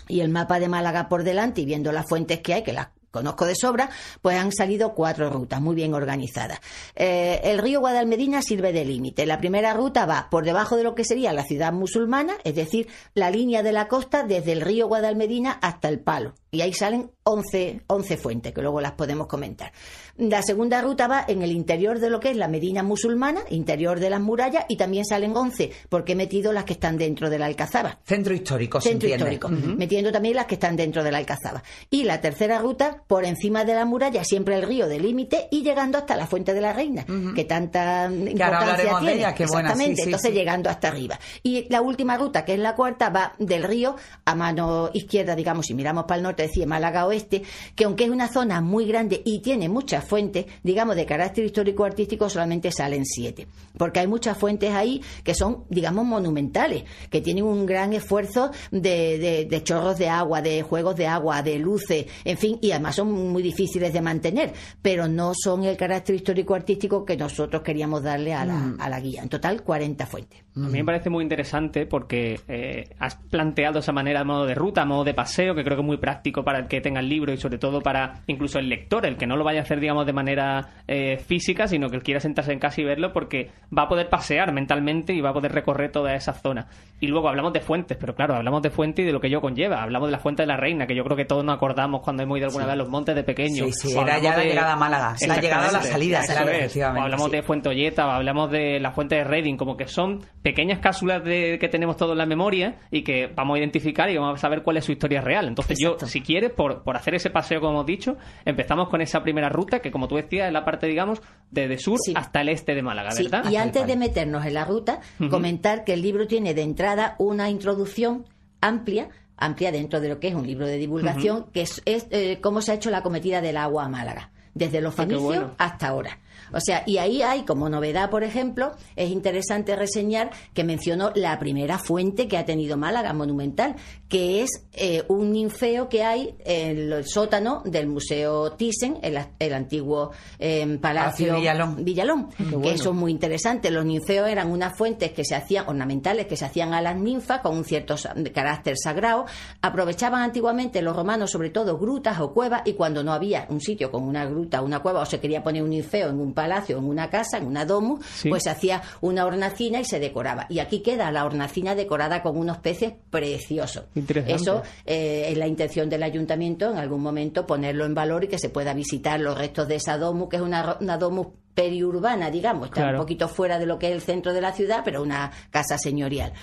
y 0.07 0.21
el 0.21 0.29
mapa 0.29 0.57
de 0.57 0.69
Málaga 0.69 1.09
por 1.09 1.25
delante 1.25 1.59
y 1.59 1.65
viendo 1.65 1.91
las 1.91 2.07
fuentes 2.07 2.39
que 2.39 2.53
hay, 2.53 2.63
que 2.63 2.71
las 2.71 2.91
conozco 3.13 3.45
de 3.45 3.55
sobra, 3.55 3.89
pues 4.21 4.37
han 4.37 4.51
salido 4.51 4.93
cuatro 4.95 5.29
rutas 5.29 5.61
muy 5.61 5.75
bien 5.75 5.93
organizadas. 5.93 6.59
Eh, 6.95 7.39
el 7.43 7.59
río 7.59 7.79
Guadalmedina 7.79 8.41
sirve 8.41 8.73
de 8.73 8.83
límite. 8.83 9.27
La 9.27 9.37
primera 9.37 9.73
ruta 9.73 10.07
va 10.07 10.27
por 10.31 10.43
debajo 10.43 10.75
de 10.75 10.83
lo 10.83 10.95
que 10.95 11.05
sería 11.05 11.31
la 11.31 11.43
ciudad 11.43 11.71
musulmana, 11.71 12.33
es 12.43 12.55
decir, 12.55 12.87
la 13.13 13.29
línea 13.29 13.61
de 13.61 13.71
la 13.71 13.87
costa 13.87 14.23
desde 14.23 14.51
el 14.51 14.61
río 14.61 14.87
Guadalmedina 14.87 15.51
hasta 15.61 15.89
el 15.89 15.99
Palo. 15.99 16.33
Y 16.49 16.61
ahí 16.61 16.73
salen 16.73 17.09
11, 17.23 17.81
11 17.87 18.17
fuentes, 18.17 18.53
que 18.53 18.61
luego 18.61 18.79
las 18.79 18.91
podemos 18.91 19.27
comentar. 19.27 19.71
La 20.17 20.43
segunda 20.43 20.81
ruta 20.81 21.07
va 21.07 21.25
en 21.27 21.41
el 21.41 21.51
interior 21.51 21.99
de 21.99 22.11
lo 22.11 22.19
que 22.19 22.29
es 22.29 22.37
la 22.37 22.47
Medina 22.47 22.83
musulmana, 22.83 23.41
interior 23.49 23.99
de 23.99 24.11
las 24.11 24.21
murallas, 24.21 24.65
y 24.69 24.77
también 24.77 25.03
salen 25.03 25.35
11, 25.35 25.71
porque 25.89 26.11
he 26.11 26.15
metido 26.15 26.53
las 26.53 26.65
que 26.65 26.73
están 26.73 26.97
dentro 26.97 27.31
de 27.31 27.39
la 27.39 27.47
Alcazaba. 27.47 27.99
Centro 28.03 28.35
histórico, 28.35 28.79
Centro 28.79 29.09
histórico, 29.09 29.49
metiendo 29.49 30.11
también 30.11 30.35
las 30.35 30.45
que 30.45 30.53
están 30.55 30.75
dentro 30.75 31.03
de 31.03 31.11
la 31.11 31.17
Alcazaba. 31.17 31.63
Y 31.89 32.03
la 32.03 32.21
tercera 32.21 32.59
ruta, 32.59 33.02
por 33.07 33.25
encima 33.25 33.65
de 33.65 33.75
la 33.75 33.85
muralla, 33.85 34.23
siempre 34.23 34.55
el 34.55 34.63
río 34.63 34.87
de 34.87 34.99
límite 34.99 35.47
y 35.51 35.61
llegando 35.63 35.97
hasta 35.97 36.15
la 36.15 36.27
Fuente 36.27 36.53
de 36.53 36.61
la 36.61 36.73
Reina, 36.73 37.05
que 37.35 37.43
tanta 37.45 38.05
importancia 38.11 38.99
tiene. 38.99 39.23
Exactamente, 39.23 40.03
entonces 40.03 40.33
llegando 40.33 40.69
hasta 40.69 40.87
arriba. 40.87 41.19
Y 41.41 41.67
la 41.69 41.81
última 41.81 42.17
ruta, 42.17 42.45
que 42.45 42.53
es 42.53 42.59
la 42.59 42.75
cuarta, 42.75 43.09
va 43.09 43.33
del 43.39 43.63
río 43.63 43.95
a 44.25 44.35
mano 44.35 44.89
izquierda, 44.93 45.35
digamos, 45.35 45.65
si 45.67 45.73
miramos 45.73 46.05
para 46.05 46.17
el 46.17 46.23
norte, 46.23 46.43
decía 46.43 46.65
Málaga 46.65 47.05
Oeste, 47.05 47.43
que 47.75 47.85
aunque 47.85 48.05
es 48.05 48.09
una 48.09 48.27
zona 48.27 48.61
muy 48.61 48.85
grande 48.85 49.21
y 49.25 49.39
tiene 49.39 49.69
muchas 49.69 50.03
fuentes, 50.05 50.45
digamos, 50.63 50.95
de 50.95 51.05
carácter 51.05 51.45
histórico-artístico 51.45 52.29
solamente 52.29 52.71
salen 52.71 53.05
siete. 53.05 53.47
Porque 53.77 53.99
hay 53.99 54.07
muchas 54.07 54.37
fuentes 54.37 54.71
ahí 54.71 55.01
que 55.23 55.35
son, 55.35 55.65
digamos, 55.69 56.05
monumentales, 56.05 56.83
que 57.09 57.21
tienen 57.21 57.43
un 57.43 57.65
gran 57.65 57.93
esfuerzo 57.93 58.51
de, 58.71 59.47
de, 59.49 59.63
chorros 59.63 59.97
de 59.97 60.09
agua, 60.09 60.41
de 60.41 60.61
juegos 60.61 60.95
de 60.95 61.07
agua, 61.07 61.41
de 61.41 61.57
luces, 61.59 62.05
en 62.23 62.37
fin, 62.37 62.57
y 62.61 62.71
además 62.71 62.92
son 62.93 63.11
muy 63.11 63.43
difíciles 63.43 63.91
de 63.91 64.01
mantener, 64.01 64.53
pero 64.81 65.07
no 65.07 65.33
son 65.35 65.63
el 65.63 65.77
carácter 65.77 66.15
histórico-artístico 66.15 67.05
que 67.05 67.17
nosotros 67.17 67.61
queríamos 67.61 68.03
darle 68.03 68.33
a 68.33 68.45
la, 68.45 68.55
mm. 68.55 68.81
a 68.81 68.89
la 68.89 68.99
guía. 68.99 69.23
En 69.23 69.29
total, 69.29 69.63
40 69.63 70.05
fuentes. 70.05 70.43
A 70.55 70.59
mí 70.59 70.77
me 70.77 70.85
parece 70.85 71.09
muy 71.09 71.23
interesante 71.23 71.87
porque 71.87 72.39
eh, 72.47 72.87
has 72.99 73.15
planteado 73.15 73.79
esa 73.79 73.91
manera 73.91 74.19
a 74.19 74.23
modo 74.23 74.45
de 74.45 74.53
ruta, 74.53 74.83
a 74.83 74.85
modo 74.85 75.03
de 75.03 75.15
paseo, 75.15 75.55
que 75.55 75.63
creo 75.63 75.77
que 75.77 75.81
es 75.81 75.87
muy 75.87 75.97
práctico 75.97 76.43
para 76.43 76.59
el 76.59 76.67
que 76.67 76.79
tenga 76.79 76.99
el 76.99 77.09
libro 77.09 77.33
y 77.33 77.37
sobre 77.37 77.57
todo 77.57 77.81
para 77.81 78.21
incluso 78.27 78.59
el 78.59 78.69
lector, 78.69 79.03
el 79.07 79.17
que 79.17 79.25
no 79.25 79.35
lo 79.35 79.43
vaya 79.43 79.61
a 79.61 79.63
hacer, 79.63 79.79
digamos, 79.79 80.05
de 80.05 80.13
manera 80.13 80.69
eh, 80.87 81.17
física, 81.17 81.67
sino 81.67 81.89
que 81.89 81.99
quiera 82.01 82.19
sentarse 82.19 82.53
en 82.53 82.59
casa 82.59 82.81
y 82.81 82.83
verlo 82.83 83.11
porque 83.13 83.49
va 83.75 83.83
a 83.83 83.87
poder 83.87 84.09
pasear 84.09 84.53
mentalmente 84.53 85.13
y 85.13 85.21
va 85.21 85.31
a 85.31 85.33
poder 85.33 85.53
recorrer 85.53 85.91
toda 85.91 86.13
esa 86.13 86.33
zona. 86.33 86.67
Y 86.99 87.07
luego 87.07 87.29
hablamos 87.29 87.51
de 87.51 87.61
fuentes, 87.61 87.97
pero 87.99 88.13
claro, 88.13 88.35
hablamos 88.35 88.61
de 88.61 88.69
fuentes 88.69 89.03
y 89.03 89.07
de 89.07 89.11
lo 89.11 89.19
que 89.19 89.27
ello 89.27 89.41
conlleva. 89.41 89.81
Hablamos 89.81 90.07
de 90.07 90.11
la 90.11 90.19
fuente 90.19 90.43
de 90.43 90.47
la 90.47 90.57
reina, 90.57 90.85
que 90.85 90.95
yo 90.95 91.03
creo 91.03 91.17
que 91.17 91.25
todos 91.25 91.43
nos 91.43 91.55
acordamos 91.55 92.01
cuando 92.01 92.21
hemos 92.21 92.37
ido 92.37 92.47
alguna 92.47 92.65
vez 92.65 92.73
a 92.73 92.77
los 92.83 92.91
montes 92.91 93.15
de 93.15 93.23
pequeños. 93.23 93.75
Sí, 93.75 93.89
sí, 93.89 93.97
era 93.97 94.19
ya 94.19 94.37
la 94.37 94.43
llegada 94.43 94.73
a 94.73 94.75
Málaga, 94.75 95.15
la 95.27 95.39
llegada 95.39 95.69
a 95.69 95.71
la 95.71 95.83
salida, 95.83 96.21
claro, 96.25 96.49
efectivamente. 96.51 97.01
O 97.01 97.03
hablamos 97.03 97.31
de 97.31 97.41
Fuente 97.41 97.69
Olleta, 97.69 98.07
o 98.07 98.11
hablamos 98.11 98.51
de 98.51 98.79
la 98.79 98.91
fuente 98.91 99.15
de 99.15 99.23
Reading, 99.23 99.57
como 99.57 99.77
que 99.77 99.87
son 99.87 100.21
pequeñas 100.41 100.79
cápsulas 100.79 101.23
de, 101.23 101.57
que 101.59 101.69
tenemos 101.69 101.97
todos 101.97 102.11
en 102.11 102.17
la 102.17 102.25
memoria 102.25 102.75
y 102.91 103.03
que 103.03 103.27
vamos 103.27 103.55
a 103.55 103.59
identificar 103.59 104.09
y 104.09 104.17
vamos 104.17 104.35
a 104.35 104.41
saber 104.41 104.63
cuál 104.63 104.77
es 104.77 104.85
su 104.85 104.91
historia 104.91 105.21
real. 105.21 105.47
Entonces 105.47 105.77
yo, 105.79 105.97
si 105.99 106.21
quieres, 106.21 106.51
por, 106.51 106.83
por 106.83 106.97
hacer 106.97 107.15
ese 107.15 107.29
paseo, 107.29 107.59
como 107.59 107.73
hemos 107.73 107.85
dicho, 107.85 108.17
empezamos 108.45 108.89
con 108.89 109.01
esa 109.01 109.23
primera 109.23 109.49
ruta 109.49 109.79
que, 109.79 109.91
como 109.91 110.07
tú 110.07 110.15
decías, 110.15 110.47
es 110.47 110.53
la 110.53 110.65
parte, 110.65 110.87
digamos, 110.87 111.21
desde 111.51 111.77
sur 111.77 111.97
hasta 112.15 112.41
el 112.41 112.49
este 112.49 112.75
de 112.75 112.81
Málaga, 112.81 113.11
¿verdad? 113.15 113.49
Y 113.49 113.55
antes 113.55 113.87
de 113.87 113.95
meternos 113.95 114.45
en 114.45 114.53
la 114.53 114.65
ruta, 114.65 114.99
comentar 115.29 115.83
que 115.83 115.93
el 115.93 116.01
libro 116.01 116.27
tiene 116.27 116.53
de 116.53 116.63
entrada 116.63 117.15
una 117.19 117.49
introducción 117.49 118.25
amplia 118.61 119.09
amplia 119.37 119.71
dentro 119.71 119.99
de 119.99 120.09
lo 120.09 120.19
que 120.19 120.29
es 120.29 120.35
un 120.35 120.45
libro 120.45 120.65
de 120.65 120.77
divulgación, 120.77 121.47
que 121.53 121.61
es, 121.61 121.81
eh, 121.85 122.39
cómo 122.41 122.61
se 122.61 122.71
ha 122.71 122.75
hecho 122.75 122.89
la 122.89 123.01
cometida 123.01 123.41
del 123.41 123.57
agua 123.57 123.85
a 123.85 123.89
Málaga, 123.89 124.31
desde 124.53 124.81
los 124.81 124.93
ah, 124.93 125.03
fenicios 125.03 125.51
hasta 125.57 125.87
ahora. 125.87 126.19
O 126.53 126.59
sea, 126.59 126.83
y 126.85 126.97
ahí 126.97 127.21
hay 127.21 127.43
como 127.43 127.69
novedad, 127.69 128.09
por 128.09 128.23
ejemplo, 128.23 128.71
es 128.95 129.09
interesante 129.09 129.75
reseñar 129.75 130.31
que 130.53 130.63
mencionó 130.63 131.11
la 131.15 131.39
primera 131.39 131.77
fuente 131.77 132.27
que 132.27 132.37
ha 132.37 132.45
tenido 132.45 132.77
Málaga, 132.77 133.13
monumental, 133.13 133.75
que 134.07 134.43
es 134.43 134.65
eh, 134.73 135.03
un 135.07 135.31
ninfeo 135.31 135.89
que 135.89 136.03
hay 136.03 136.35
en 136.45 136.77
el 136.77 137.05
sótano 137.05 137.61
del 137.65 137.87
Museo 137.87 138.51
Thyssen, 138.53 138.97
el, 139.01 139.53
antiguo 139.53 140.11
em, 140.39 140.79
Palacio 140.79 141.35
Villalón. 141.35 141.83
Villalón 141.83 142.29
que 142.61 142.71
eso 142.71 142.91
es 142.91 142.95
muy 142.95 143.11
interesante. 143.11 143.71
Los 143.71 143.85
ninfeos 143.85 144.29
eran 144.29 144.51
unas 144.51 144.77
fuentes 144.77 145.11
que 145.11 145.25
se 145.25 145.35
hacían, 145.35 145.67
ornamentales, 145.67 146.27
que 146.27 146.37
se 146.37 146.45
hacían 146.45 146.73
a 146.73 146.81
las 146.81 146.95
ninfas 146.95 147.41
con 147.41 147.57
un 147.57 147.65
cierto 147.65 147.95
carácter 148.33 148.75
sagrado. 148.77 149.25
Aprovechaban 149.61 150.21
antiguamente 150.21 150.81
los 150.81 150.95
romanos, 150.95 151.31
sobre 151.31 151.49
todo, 151.49 151.77
grutas 151.77 152.19
o 152.19 152.33
cuevas, 152.33 152.61
y 152.65 152.73
cuando 152.73 153.03
no 153.03 153.13
había 153.13 153.45
un 153.49 153.61
sitio 153.61 153.91
con 153.91 154.03
una 154.03 154.25
gruta, 154.25 154.61
una 154.61 154.79
cueva, 154.79 155.01
o 155.01 155.05
se 155.05 155.19
quería 155.19 155.43
poner 155.43 155.63
un 155.63 155.69
ninfeo 155.69 156.09
en 156.09 156.19
un 156.19 156.22
palacio, 156.31 156.77
en 156.77 156.85
una 156.85 157.09
casa, 157.09 157.39
en 157.39 157.47
una 157.47 157.65
domus, 157.65 158.05
pues 158.29 158.43
se 158.43 158.51
hacía 158.51 158.81
una 159.01 159.25
hornacina 159.25 159.81
y 159.81 159.85
se 159.85 159.99
decoraba. 159.99 160.45
Y 160.47 160.59
aquí 160.59 160.79
queda 160.79 161.11
la 161.11 161.25
hornacina 161.25 161.75
decorada 161.75 162.21
con 162.21 162.37
unos 162.37 162.59
peces 162.59 162.93
preciosos. 163.09 163.85
Eso 163.95 164.61
eh, 164.85 165.27
es 165.29 165.37
la 165.37 165.47
intención 165.47 165.89
del 165.89 166.03
ayuntamiento 166.03 166.71
en 166.71 166.77
algún 166.77 167.01
momento 167.01 167.45
ponerlo 167.45 167.83
en 167.85 167.93
valor 167.93 168.23
y 168.23 168.27
que 168.27 168.37
se 168.37 168.49
pueda 168.49 168.73
visitar 168.73 169.19
los 169.19 169.37
restos 169.37 169.67
de 169.67 169.75
esa 169.75 169.97
domus, 169.97 170.29
que 170.29 170.37
es 170.37 170.41
una, 170.41 170.77
una 170.79 170.97
domus 170.97 171.27
periurbana, 171.53 172.31
digamos, 172.31 172.67
está 172.67 172.89
un 172.91 172.97
poquito 172.97 173.27
fuera 173.27 173.59
de 173.59 173.65
lo 173.65 173.77
que 173.77 173.87
es 173.87 173.93
el 173.93 174.01
centro 174.01 174.33
de 174.33 174.41
la 174.41 174.53
ciudad, 174.53 174.81
pero 174.83 175.01
una 175.01 175.31
casa 175.51 175.77
señorial. 175.77 176.33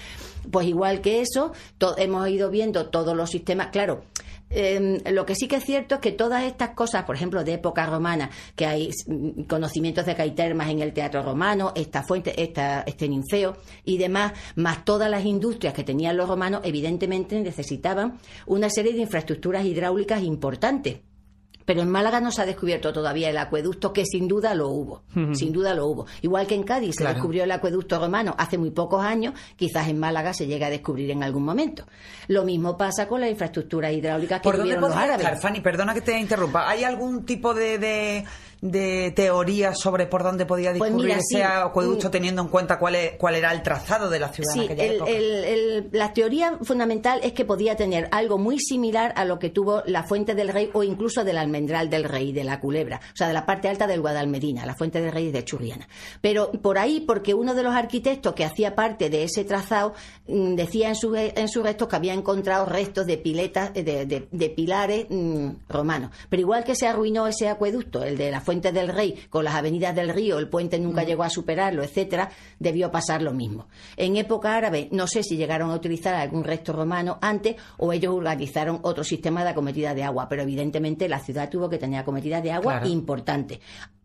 Pues 0.50 0.66
igual 0.66 1.00
que 1.00 1.20
eso, 1.20 1.52
hemos 1.98 2.28
ido 2.28 2.50
viendo 2.50 2.86
todos 2.86 3.16
los 3.16 3.30
sistemas, 3.30 3.68
claro, 3.68 4.02
Em, 4.50 4.98
lo 5.12 5.24
que 5.24 5.36
sí 5.36 5.46
que 5.46 5.56
es 5.56 5.64
cierto 5.64 5.94
es 5.94 6.00
que 6.00 6.10
todas 6.10 6.42
estas 6.42 6.70
cosas, 6.70 7.04
por 7.04 7.14
ejemplo, 7.14 7.44
de 7.44 7.54
época 7.54 7.86
romana, 7.86 8.30
que 8.56 8.66
hay 8.66 8.90
mm, 9.06 9.42
conocimientos 9.42 10.06
de 10.06 10.16
caitermas 10.16 10.68
en 10.70 10.80
el 10.80 10.92
teatro 10.92 11.22
romano, 11.22 11.72
esta 11.76 12.02
fuente, 12.02 12.42
esta, 12.42 12.82
este 12.82 13.08
ninfeo 13.08 13.56
y 13.84 13.98
demás, 13.98 14.32
más 14.56 14.84
todas 14.84 15.08
las 15.08 15.24
industrias 15.24 15.72
que 15.72 15.84
tenían 15.84 16.16
los 16.16 16.28
romanos, 16.28 16.62
evidentemente 16.64 17.40
necesitaban 17.40 18.18
una 18.46 18.68
serie 18.70 18.92
de 18.92 19.02
infraestructuras 19.02 19.64
hidráulicas 19.64 20.22
importantes 20.22 20.98
Pero 21.70 21.82
en 21.82 21.90
Málaga 21.92 22.20
no 22.20 22.32
se 22.32 22.42
ha 22.42 22.46
descubierto 22.46 22.92
todavía 22.92 23.30
el 23.30 23.38
acueducto, 23.38 23.92
que 23.92 24.04
sin 24.04 24.26
duda 24.26 24.54
lo 24.54 24.70
hubo. 24.70 25.02
Sin 25.34 25.52
duda 25.52 25.72
lo 25.72 25.86
hubo. 25.86 26.06
Igual 26.20 26.48
que 26.48 26.56
en 26.56 26.64
Cádiz 26.64 26.96
se 26.96 27.04
descubrió 27.04 27.44
el 27.44 27.52
acueducto 27.52 27.96
romano 28.00 28.34
hace 28.38 28.58
muy 28.58 28.72
pocos 28.72 29.04
años, 29.04 29.34
quizás 29.54 29.86
en 29.86 30.00
Málaga 30.00 30.34
se 30.34 30.48
llegue 30.48 30.64
a 30.64 30.70
descubrir 30.70 31.12
en 31.12 31.22
algún 31.22 31.44
momento. 31.44 31.84
Lo 32.26 32.42
mismo 32.42 32.76
pasa 32.76 33.06
con 33.06 33.20
las 33.20 33.30
infraestructuras 33.30 33.92
hidráulicas 33.92 34.40
que 34.40 34.42
¿Por 34.42 34.56
dónde 34.56 34.74
tuvieron 34.74 34.80
los 34.80 34.90
podría 34.90 35.14
árabes. 35.14 35.26
estar, 35.26 35.40
Fanny? 35.40 35.60
Perdona 35.60 35.94
que 35.94 36.00
te 36.00 36.18
interrumpa. 36.18 36.68
¿Hay 36.68 36.82
algún 36.82 37.24
tipo 37.24 37.54
de, 37.54 37.78
de, 37.78 38.24
de 38.60 39.12
teoría 39.16 39.74
sobre 39.74 40.06
por 40.06 40.22
dónde 40.22 40.44
podía 40.44 40.70
Pues 40.76 40.90
discurrir 40.90 41.06
mira, 41.06 41.16
ese 41.18 41.36
sí. 41.38 41.42
acueducto 41.42 42.08
Mm. 42.08 42.10
teniendo 42.10 42.42
en 42.42 42.48
cuenta 42.48 42.78
cuál, 42.78 42.94
es- 42.96 43.12
cuál 43.16 43.34
era 43.36 43.52
el 43.52 43.62
trazado 43.62 44.10
de 44.10 44.18
la 44.20 44.28
ciudad 44.28 44.54
en 44.54 44.60
Sí, 44.60 44.66
aquella 44.66 44.84
el- 44.84 44.94
época? 44.96 45.10
el- 45.10 45.44
el- 45.44 45.88
la 45.92 46.12
teoría 46.12 46.58
fundamental 46.62 47.20
es 47.22 47.32
que 47.32 47.44
podía 47.46 47.76
tener 47.76 48.08
algo 48.12 48.36
muy 48.36 48.58
similar 48.58 49.14
a 49.16 49.24
lo 49.24 49.38
que 49.38 49.48
tuvo 49.48 49.82
la 49.86 50.02
Fuente 50.02 50.34
del 50.34 50.48
Rey 50.50 50.68
o 50.74 50.82
incluso 50.82 51.24
del 51.24 51.38
Almendral 51.38 51.88
del 51.88 52.04
Rey, 52.04 52.32
de 52.32 52.44
la 52.44 52.60
Culebra, 52.60 53.00
o 53.12 53.16
sea, 53.16 53.28
de 53.28 53.32
la 53.34 53.46
parte 53.46 53.68
alta 53.68 53.86
del 53.86 54.02
Guadalmedina, 54.02 54.66
la 54.66 54.74
Fuente 54.74 55.00
del 55.00 55.10
Rey 55.12 55.30
de 55.32 55.42
Churriana. 55.44 55.88
Pero 56.20 56.52
por 56.52 56.76
ahí, 56.76 57.00
porque 57.00 57.32
uno 57.32 57.54
de 57.54 57.62
los 57.62 57.74
arquitectos 57.74 58.34
que 58.34 58.44
hacía 58.44 58.74
parte 58.74 59.08
de 59.08 59.24
ese 59.24 59.44
trazado 59.44 59.94
mm, 60.28 60.54
decía 60.54 60.88
en 60.88 60.94
sus 60.96 61.16
en 61.16 61.48
sus 61.48 61.62
restos 61.62 61.88
que 61.88 61.96
había 61.96 62.12
encontrado 62.14 62.66
restos 62.66 63.06
de 63.06 63.16
piletas, 63.16 63.72
de, 63.74 63.82
de- 63.82 64.28
de 64.30 64.50
pilares 64.50 65.06
mm, 65.08 65.48
romanos. 65.68 66.10
Pero 66.28 66.40
igual 66.42 66.62
que 66.62 66.74
se 66.74 66.86
arruinó 66.86 67.26
ese 67.26 67.48
acueducto, 67.48 68.04
el 68.04 68.16
de 68.18 68.30
la 68.30 68.40
Fuente 68.40 68.49
del 68.50 68.88
Rey, 68.88 69.14
con 69.30 69.44
las 69.44 69.54
avenidas 69.54 69.94
del 69.94 70.08
río, 70.08 70.38
el 70.38 70.48
puente 70.48 70.78
nunca 70.80 71.04
llegó 71.04 71.22
a 71.22 71.30
superarlo, 71.30 71.84
etcétera, 71.84 72.30
debió 72.58 72.90
pasar 72.90 73.22
lo 73.22 73.32
mismo. 73.32 73.68
En 73.96 74.16
época 74.16 74.56
árabe, 74.56 74.88
no 74.90 75.06
sé 75.06 75.22
si 75.22 75.36
llegaron 75.36 75.70
a 75.70 75.74
utilizar 75.74 76.14
algún 76.16 76.42
resto 76.42 76.72
romano 76.72 77.18
antes 77.22 77.54
o 77.78 77.92
ellos 77.92 78.12
organizaron 78.12 78.80
otro 78.82 79.04
sistema 79.04 79.44
de 79.44 79.50
acometida 79.50 79.94
de 79.94 80.02
agua, 80.02 80.28
pero 80.28 80.42
evidentemente 80.42 81.08
la 81.08 81.20
ciudad 81.20 81.48
tuvo 81.48 81.68
que 81.70 81.78
tener 81.78 82.00
acometida 82.00 82.40
de 82.40 82.50
agua 82.50 82.72
Claro. 82.80 82.88
importante. 82.88 83.60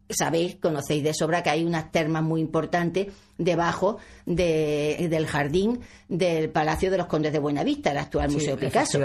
Sabéis, 0.09 0.57
conocéis 0.61 1.03
de 1.03 1.13
sobra 1.13 1.41
que 1.41 1.49
hay 1.49 1.63
unas 1.65 1.91
termas 1.91 2.21
muy 2.21 2.39
importantes 2.41 3.07
debajo 3.37 3.97
de- 4.25 5.07
del 5.09 5.25
jardín 5.25 5.79
del 6.07 6.49
Palacio 6.49 6.91
de 6.91 6.97
los 6.97 7.07
Condes 7.07 7.33
de 7.33 7.39
Buenavista, 7.39 7.91
el 7.91 7.97
actual 7.97 8.29
Sí, 8.29 8.35
Museo 8.35 8.55
Picasso. 8.57 8.99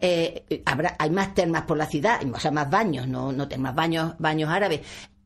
Eh, 0.00 0.62
habrá, 0.64 0.94
hay 0.98 1.10
más 1.10 1.34
termas 1.34 1.62
por 1.62 1.76
la 1.76 1.86
ciudad, 1.86 2.20
o 2.32 2.38
sea, 2.38 2.50
más 2.52 2.70
baños, 2.70 3.08
no, 3.08 3.32
no 3.32 3.48
termas, 3.48 3.74
baños, 3.74 4.14
baños 4.18 4.48
árabes. 4.50 4.80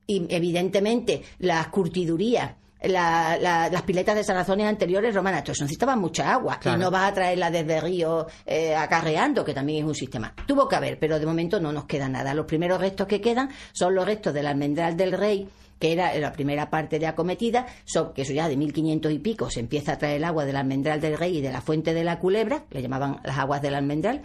Y 0.06 0.26
evidentemente 0.34 1.22
las 1.40 1.68
curtidurías, 1.68 2.52
la- 2.82 3.36
la- 3.40 3.68
las 3.68 3.82
piletas 3.82 4.14
de 4.14 4.24
salazones 4.24 4.66
anteriores 4.66 5.14
romanas, 5.14 5.42
eso 5.48 5.64
necesitaba 5.64 5.96
mucha 5.96 6.32
agua. 6.32 6.58
Claro. 6.60 6.78
Y 6.78 6.80
no 6.82 6.90
vas 6.90 7.10
a 7.10 7.14
traerla 7.14 7.50
desde 7.50 7.80
río 7.80 8.26
eh, 8.46 8.74
acarreando, 8.74 9.44
que 9.44 9.54
también 9.54 9.80
es 9.80 9.84
un 9.84 9.94
sistema. 9.94 10.34
Tuvo 10.46 10.68
que 10.68 10.76
haber, 10.76 10.98
pero 10.98 11.18
de 11.18 11.26
momento 11.26 11.60
no 11.60 11.72
nos 11.72 11.86
queda 11.86 12.08
nada. 12.08 12.34
Los 12.34 12.46
primeros 12.46 12.80
restos 12.80 13.06
que 13.06 13.20
quedan 13.20 13.50
son 13.72 13.94
los 13.94 14.04
restos 14.06 14.32
del 14.34 14.46
almendral 14.46 14.96
del 14.96 15.12
rey 15.12 15.48
que 15.78 15.92
era 15.92 16.12
la 16.18 16.32
primera 16.32 16.70
parte 16.70 16.98
de 16.98 17.06
acometida, 17.06 17.64
so- 17.84 18.12
que 18.12 18.22
eso 18.22 18.32
ya 18.32 18.48
de 18.48 18.56
1500 18.56 19.12
y 19.12 19.20
pico 19.20 19.48
se 19.48 19.60
empieza 19.60 19.92
a 19.92 19.96
traer 19.98 20.16
el 20.16 20.24
agua 20.24 20.44
del 20.44 20.56
almendral 20.56 21.00
del 21.00 21.16
rey 21.16 21.38
y 21.38 21.40
de 21.40 21.52
la 21.52 21.60
fuente 21.60 21.94
de 21.94 22.02
la 22.02 22.18
culebra, 22.18 22.64
le 22.70 22.82
llamaban 22.82 23.20
las 23.22 23.38
aguas 23.38 23.62
del 23.62 23.76
almendral, 23.76 24.22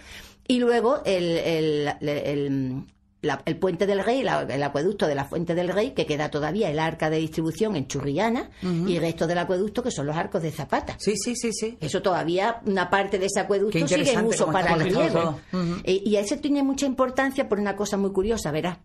y 0.48 0.57
luego 0.57 1.03
el, 1.05 1.38
el- 1.38 1.93
el- 2.01 2.83
la- 3.24 3.42
el 3.46 3.58
puente 3.58 3.88
del 3.88 4.03
rey, 4.03 4.22
la- 4.22 4.42
el 4.44 4.62
acueducto 4.62 5.08
de 5.08 5.15
la 5.15 5.25
fuente 5.25 5.56
del 5.56 5.70
rey, 5.70 5.92
que 5.92 6.06
queda 6.06 6.30
todavía 6.30 6.70
el 6.70 6.77
arca 6.77 7.10
de 7.10 7.18
distribución 7.18 7.75
en 7.75 7.88
Churriana, 7.88 8.51
y 8.62 8.96
el 8.96 9.01
resto 9.01 9.25
del 9.25 9.39
acueducto 9.39 9.82
que 9.82 9.89
son 9.89 10.06
los 10.06 10.15
arcos 10.15 10.44
de 10.44 10.51
Zapata. 10.51 10.96
Sí, 11.00 11.15
sí, 11.18 11.36
sí, 11.36 11.51
sí. 11.51 11.77
Eso 11.82 12.01
todavía, 12.03 12.62
una 12.68 12.89
parte 12.92 13.18
de 13.18 13.25
ese 13.25 13.39
acueducto 13.39 13.72
sigue 13.88 14.12
en 14.12 14.25
uso 14.27 14.46
para 14.51 14.74
el 14.75 14.82
riego. 15.13 15.39
Eh, 15.84 16.01
y 16.06 16.15
eso 16.18 16.38
tiene 16.38 16.62
mucha 16.62 16.86
importancia 16.86 17.50
por 17.50 17.60
una 17.60 17.75
cosa 17.75 17.98
muy 17.98 18.12
curiosa, 18.12 18.51
verás. 18.51 18.77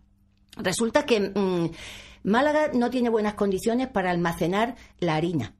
Resulta 0.57 1.05
que 1.05 1.19
mm, 1.19 1.69
Málaga 2.23 2.71
no 2.73 2.89
tiene 2.89 3.09
buenas 3.09 3.35
condiciones 3.35 3.87
para 3.87 4.11
almacenar 4.11 4.75
la 4.99 5.15
harina. 5.15 5.53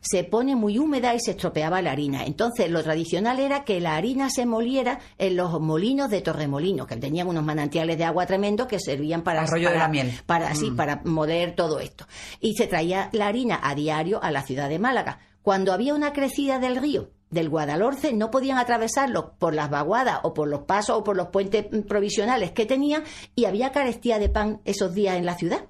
Se 0.00 0.24
pone 0.24 0.56
muy 0.56 0.78
húmeda 0.78 1.14
y 1.14 1.20
se 1.20 1.32
estropeaba 1.32 1.82
la 1.82 1.92
harina. 1.92 2.24
Entonces, 2.24 2.70
lo 2.70 2.82
tradicional 2.82 3.38
era 3.38 3.64
que 3.64 3.80
la 3.80 3.96
harina 3.96 4.30
se 4.30 4.46
moliera 4.46 5.00
en 5.18 5.36
los 5.36 5.60
molinos 5.60 6.10
de 6.10 6.20
Torremolino, 6.20 6.86
que 6.86 6.96
tenían 6.96 7.28
unos 7.28 7.44
manantiales 7.44 7.98
de 7.98 8.04
agua 8.04 8.26
tremendos 8.26 8.66
que 8.66 8.78
servían 8.78 9.22
para 9.22 9.42
Arroyo 9.42 9.70
de 9.70 9.78
la 9.78 9.88
miel. 9.88 10.12
para 10.26 10.54
sí, 10.54 10.70
para 10.70 11.02
moler 11.04 11.54
todo 11.54 11.80
esto. 11.80 12.06
Y 12.40 12.54
se 12.54 12.66
traía 12.66 13.08
la 13.12 13.28
harina 13.28 13.60
a 13.62 13.74
diario 13.74 14.22
a 14.22 14.30
la 14.30 14.42
ciudad 14.42 14.68
de 14.68 14.78
Málaga. 14.78 15.18
Cuando 15.42 15.72
había 15.72 15.94
una 15.94 16.12
crecida 16.12 16.58
del 16.58 16.76
río, 16.76 17.10
del 17.30 17.48
Guadalhorce, 17.48 18.12
no 18.12 18.30
podían 18.30 18.58
atravesarlo 18.58 19.34
por 19.38 19.54
las 19.54 19.70
vaguadas 19.70 20.18
o 20.24 20.34
por 20.34 20.48
los 20.48 20.62
pasos 20.62 20.96
o 20.98 21.04
por 21.04 21.16
los 21.16 21.28
puentes 21.28 21.66
mm, 21.70 21.82
provisionales 21.82 22.50
que 22.52 22.66
tenían 22.66 23.04
y 23.36 23.44
había 23.44 23.72
carestía 23.72 24.18
de 24.18 24.28
pan 24.28 24.60
esos 24.64 24.94
días 24.94 25.16
en 25.16 25.24
la 25.26 25.36
ciudad. 25.36 25.64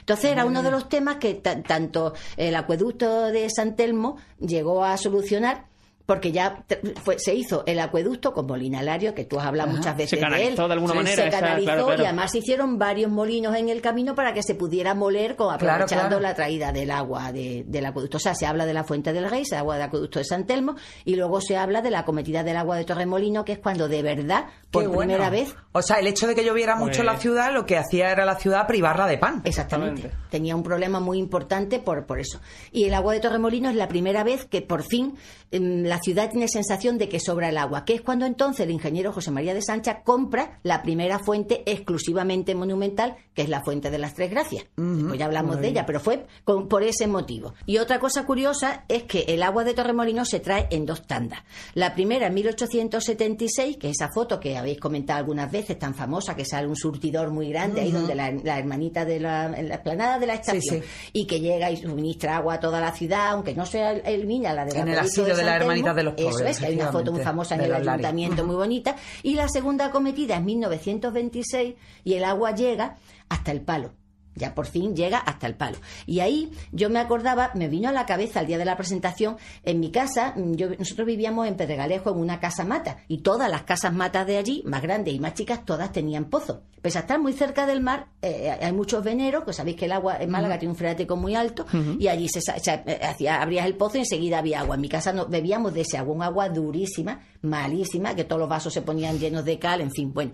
Entonces 0.00 0.30
era 0.30 0.44
uno 0.44 0.62
de 0.62 0.70
los 0.70 0.88
temas 0.88 1.16
que 1.16 1.34
ta- 1.34 1.62
tanto 1.62 2.12
el 2.36 2.54
acueducto 2.54 3.26
de 3.26 3.48
San 3.50 3.74
Telmo 3.76 4.16
llegó 4.38 4.84
a 4.84 4.96
solucionar 4.96 5.66
porque 6.08 6.32
ya 6.32 6.64
fue- 7.04 7.18
se 7.18 7.34
hizo 7.34 7.64
el 7.66 7.78
acueducto 7.80 8.32
con 8.32 8.46
Molinalario, 8.46 9.14
que 9.14 9.26
tú 9.26 9.38
has 9.38 9.44
hablado 9.44 9.68
muchas 9.70 9.94
veces 9.94 10.08
Se 10.08 10.16
de 10.16 10.22
él. 10.22 10.28
canalizó 10.30 10.66
de 10.66 10.72
alguna 10.72 10.92
Sí, 10.92 10.96
manera 11.00 11.16
Se 11.22 11.28
esa- 11.28 11.38
canalizó 11.40 11.64
claro, 11.66 11.86
claro. 11.86 12.02
y 12.02 12.06
además 12.06 12.32
se 12.32 12.38
hicieron 12.38 12.78
varios 12.78 13.10
molinos 13.12 13.54
en 13.54 13.68
el 13.68 13.82
camino 13.82 14.14
para 14.14 14.32
que 14.32 14.42
se 14.42 14.54
pudiera 14.54 14.94
moler 14.94 15.36
con, 15.36 15.52
aprovechando 15.52 16.06
claro. 16.08 16.20
la 16.20 16.34
traída 16.34 16.72
del 16.72 16.90
agua 16.92 17.30
de- 17.30 17.64
del 17.66 17.84
acueducto. 17.84 18.16
O 18.16 18.20
sea, 18.20 18.34
se 18.34 18.46
habla 18.46 18.64
de 18.64 18.72
la 18.72 18.84
Fuente 18.84 19.12
del 19.12 19.28
Rey, 19.28 19.44
se 19.44 19.54
habla 19.56 19.74
del 19.74 19.82
acueducto 19.82 20.18
de 20.18 20.24
San 20.24 20.46
Telmo 20.46 20.76
y 21.04 21.14
luego 21.16 21.42
se 21.42 21.58
habla 21.58 21.82
de 21.82 21.90
la 21.90 22.06
cometida 22.06 22.42
del 22.42 22.56
agua 22.56 22.78
de 22.78 22.86
Torremolino, 22.86 23.44
que 23.44 23.52
es 23.52 23.58
cuando 23.58 23.86
de 23.86 24.02
verdad, 24.02 24.46
por 24.70 24.84
Qué 24.84 24.88
bueno. 24.88 25.00
primera 25.12 25.28
vez, 25.28 25.54
O 25.72 25.82
sea, 25.82 25.96
el 25.98 26.06
hecho 26.06 26.26
de 26.26 26.34
que 26.34 26.42
lloviera 26.42 26.74
mucho 26.74 27.00
en 27.00 27.06
la 27.06 27.12
Pues- 27.12 27.22
ciudad 27.22 27.52
lo 27.52 27.66
que 27.66 27.76
hacía 27.76 28.10
era 28.10 28.24
la 28.24 28.36
ciudad 28.36 28.66
privarla 28.66 29.06
de 29.06 29.18
pan. 29.18 29.42
Exactamente. 29.44 30.00
Exactamente. 30.06 30.28
Tenía 30.30 30.56
un 30.56 30.62
problema 30.62 31.00
muy 31.00 31.18
importante 31.18 31.78
por, 31.80 32.06
por 32.06 32.18
eso. 32.18 32.40
Y 32.72 32.84
el 32.84 32.94
agua 32.94 33.12
de 33.12 33.20
Torremolino 33.20 33.68
es 33.68 33.76
la 33.76 33.88
primera 33.88 34.24
vez 34.24 34.46
que 34.46 34.62
por 34.62 34.82
fin 34.82 35.16
la 35.50 35.97
ciudad 35.98 36.30
tiene 36.30 36.48
sensación 36.48 36.98
de 36.98 37.08
que 37.08 37.20
sobra 37.20 37.48
el 37.48 37.58
agua, 37.58 37.84
que 37.84 37.94
es 37.94 38.00
cuando 38.02 38.26
entonces 38.26 38.60
el 38.60 38.70
ingeniero 38.70 39.12
José 39.12 39.30
María 39.30 39.54
de 39.54 39.62
Sancha 39.62 40.02
compra 40.02 40.58
la 40.62 40.82
primera 40.82 41.18
fuente 41.18 41.62
exclusivamente 41.66 42.54
monumental, 42.54 43.16
que 43.34 43.42
es 43.42 43.48
la 43.48 43.62
fuente 43.62 43.90
de 43.90 43.98
las 43.98 44.14
Tres 44.14 44.30
Gracias. 44.30 44.64
Pues 44.74 45.18
ya 45.18 45.26
hablamos 45.26 45.60
de 45.60 45.68
ella, 45.68 45.86
pero 45.86 46.00
fue 46.00 46.26
con- 46.44 46.68
por 46.68 46.82
ese 46.82 47.06
motivo. 47.06 47.54
Y 47.66 47.78
otra 47.78 47.98
cosa 47.98 48.24
curiosa 48.26 48.84
es 48.88 49.04
que 49.04 49.20
el 49.28 49.42
agua 49.42 49.64
de 49.64 49.74
Torremolino 49.74 50.24
se 50.24 50.40
trae 50.40 50.66
en 50.70 50.86
dos 50.86 51.06
tandas. 51.06 51.40
La 51.74 51.94
primera 51.94 52.26
en 52.26 52.34
1876, 52.34 53.76
que 53.76 53.90
esa 53.90 54.08
foto 54.08 54.40
que 54.40 54.56
habéis 54.56 54.80
comentado 54.80 55.18
algunas 55.18 55.50
veces, 55.50 55.78
tan 55.78 55.94
famosa, 55.94 56.34
que 56.34 56.44
sale 56.44 56.66
un 56.66 56.76
surtidor 56.76 57.30
muy 57.30 57.48
grande 57.50 57.80
ahí 57.82 57.92
donde 57.92 58.14
la, 58.14 58.30
la 58.30 58.58
hermanita 58.58 59.04
de 59.04 59.20
la, 59.20 59.48
la 59.48 59.74
explanada 59.74 60.18
de 60.18 60.26
la 60.26 60.34
estación, 60.34 60.82
sí. 60.82 60.88
y 61.12 61.26
que 61.26 61.40
llega 61.40 61.70
y 61.70 61.76
suministra 61.76 62.36
agua 62.36 62.54
a 62.54 62.60
toda 62.60 62.80
la 62.80 62.92
ciudad, 62.92 63.28
aunque 63.30 63.54
no 63.54 63.66
sea 63.66 63.92
el, 63.92 64.02
el 64.04 64.28
la 64.42 64.64
de 64.64 64.72
la 64.74 64.80
En 64.80 64.88
el 64.88 64.98
asilio 64.98 65.28
de 65.30 65.36
San 65.36 65.46
las 65.46 65.58
De 65.94 66.02
los 66.02 66.14
Eso 66.16 66.30
Pobres, 66.30 66.50
es, 66.50 66.58
que 66.60 66.66
hay 66.66 66.74
una 66.74 66.92
foto 66.92 67.12
muy 67.12 67.22
famosa 67.22 67.54
en 67.54 67.62
el 67.62 67.74
ayuntamiento, 67.74 68.44
muy 68.44 68.56
bonita. 68.56 68.96
Y 69.22 69.34
la 69.34 69.48
segunda 69.48 69.86
acometida 69.86 70.36
es 70.36 70.42
1926 70.42 71.74
y 72.04 72.14
el 72.14 72.24
agua 72.24 72.54
llega 72.54 72.96
hasta 73.28 73.52
el 73.52 73.60
palo. 73.62 73.92
Ya 74.34 74.54
por 74.54 74.66
fin 74.66 74.94
llega 74.94 75.18
hasta 75.18 75.46
el 75.46 75.54
palo. 75.54 75.78
Y 76.06 76.20
ahí 76.20 76.52
yo 76.72 76.90
me 76.90 77.00
acordaba, 77.00 77.50
me 77.54 77.68
vino 77.68 77.88
a 77.88 77.92
la 77.92 78.06
cabeza 78.06 78.40
el 78.40 78.46
día 78.46 78.58
de 78.58 78.64
la 78.64 78.76
presentación, 78.76 79.36
en 79.64 79.80
mi 79.80 79.90
casa, 79.90 80.34
mm, 80.36 80.54
yo, 80.54 80.68
nosotros 80.78 81.06
vivíamos 81.06 81.46
en 81.48 81.56
Pedregalejo 81.56 82.10
en 82.10 82.18
una 82.18 82.38
casa 82.40 82.64
mata, 82.64 82.98
y 83.08 83.18
todas 83.18 83.50
las 83.50 83.62
casas 83.62 83.92
matas 83.92 84.26
de 84.26 84.38
allí, 84.38 84.62
más 84.64 84.80
grandes 84.82 85.12
y 85.14 85.18
más 85.20 85.34
chicas, 85.34 85.64
todas 85.64 85.92
tenían 85.92 86.26
pozo. 86.26 86.62
Pese 86.80 86.98
a 86.98 87.00
estar 87.00 87.18
muy 87.18 87.32
cerca 87.32 87.66
del 87.66 87.80
mar, 87.80 88.06
eh, 88.22 88.56
hay 88.62 88.72
muchos 88.72 89.02
veneros, 89.02 89.42
que 89.44 89.52
sabéis 89.52 89.76
que 89.76 89.86
el 89.86 89.92
agua 89.92 90.18
en 90.20 90.30
Málaga 90.30 90.58
tiene 90.60 90.70
un 90.72 90.78
freático 90.78 91.16
muy 91.16 91.34
alto, 91.34 91.66
y 91.98 92.06
allí 92.06 92.28
se, 92.28 92.40
sa- 92.40 92.58
se- 92.60 92.82
eh, 92.86 93.00
hacía, 93.02 93.42
abrías 93.42 93.66
el 93.66 93.74
pozo 93.74 93.96
y 93.96 94.00
enseguida 94.02 94.38
había 94.38 94.60
agua. 94.60 94.76
En 94.76 94.80
mi 94.82 94.88
casa 94.88 95.12
no, 95.12 95.26
bebíamos 95.26 95.74
de 95.74 95.80
ese 95.80 95.98
agua, 95.98 96.14
un 96.14 96.22
agua 96.22 96.48
durísima, 96.48 97.20
malísima, 97.42 98.14
que 98.14 98.22
todos 98.24 98.38
los 98.38 98.48
vasos 98.48 98.72
se 98.72 98.82
ponían 98.82 99.18
llenos 99.18 99.44
de 99.44 99.58
cal, 99.58 99.80
en 99.80 99.90
fin, 99.90 100.12
bueno. 100.14 100.30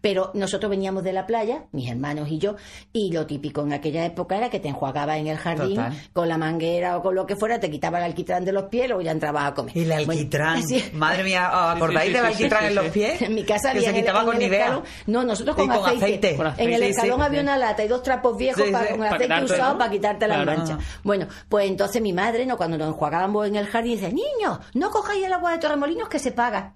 Pero 0.00 0.30
nosotros 0.34 0.70
veníamos 0.70 1.02
de 1.02 1.12
la 1.12 1.26
playa, 1.26 1.64
mis 1.72 1.90
hermanos 1.90 2.28
y 2.30 2.38
yo, 2.38 2.54
y 2.92 3.10
lo 3.12 3.26
típico 3.26 3.62
en 3.62 3.72
aquella 3.72 4.04
época 4.04 4.36
era 4.36 4.48
que 4.48 4.60
te 4.60 4.68
enjuagabas 4.68 5.18
en 5.18 5.26
el 5.26 5.36
jardín 5.38 5.74
Total. 5.76 5.92
con 6.12 6.28
la 6.28 6.38
manguera 6.38 6.96
o 6.96 7.02
con 7.02 7.14
lo 7.16 7.26
que 7.26 7.34
fuera, 7.36 7.58
te 7.58 7.70
quitaba 7.70 7.98
el 7.98 8.04
alquitrán 8.04 8.44
de 8.44 8.52
los 8.52 8.64
pies 8.64 8.84
y 8.84 8.88
luego 8.88 9.02
ya 9.02 9.10
entrabas 9.10 9.44
a 9.50 9.54
comer. 9.54 9.76
Y 9.76 9.80
el 9.80 9.88
Bueno, 10.06 10.12
alquitrán. 10.12 10.62
sí. 10.68 10.84
Madre 10.92 11.24
mía, 11.24 11.50
¿os 11.52 11.76
acordáis 11.76 12.10
Sí, 12.10 12.14
sí, 12.14 12.16
del 12.16 12.26
alquitrán 12.26 12.60
sí, 12.60 12.66
en 12.68 12.74
los 12.76 12.86
pies? 12.86 13.22
En 13.22 13.34
mi 13.34 13.44
casa 13.44 13.72
que 13.72 13.78
había 13.78 13.82
se 13.82 13.88
en 13.90 13.94
el- 13.96 14.02
quitaba 14.02 14.20
en 14.20 14.26
con 14.26 14.36
escalón- 14.40 14.82
No, 15.06 15.24
nosotros 15.24 15.56
Y 15.56 15.60
con, 15.68 15.76
con 15.78 15.90
aceite. 15.96 16.36
Con 16.36 16.46
En 16.56 16.72
el 16.72 16.82
escalón 16.84 17.18
sí. 17.20 17.26
había 17.26 17.40
una 17.40 17.56
lata 17.58 17.84
y 17.84 17.88
dos 17.88 18.02
trapos 18.02 18.36
viejos 18.36 18.64
Sí, 18.64 18.70
para, 18.72 18.84
sí. 18.86 18.90
con 18.92 18.98
Para 19.00 19.10
aceite 19.16 19.24
quitarte, 19.34 19.52
usado 19.54 19.72
¿no? 19.72 19.78
para 19.78 19.90
quitarte 19.90 20.28
las 20.28 20.42
Claro. 20.42 20.58
manchas. 20.58 20.78
Bueno, 21.02 21.26
pues 21.48 21.68
entonces 21.68 22.00
mi 22.00 22.12
madre, 22.12 22.46
no 22.46 22.56
cuando 22.56 22.78
nos 22.78 22.88
enjuagábamos 22.88 23.46
en 23.48 23.56
el 23.56 23.66
jardín, 23.66 23.94
dice, 23.94 24.08
niños, 24.12 24.58
no 24.74 24.90
cojáis 24.90 25.24
el 25.24 25.32
agua 25.32 25.52
de 25.52 25.58
Torremolinos 25.58 26.08
que 26.08 26.18
se 26.20 26.30
paga. 26.32 26.74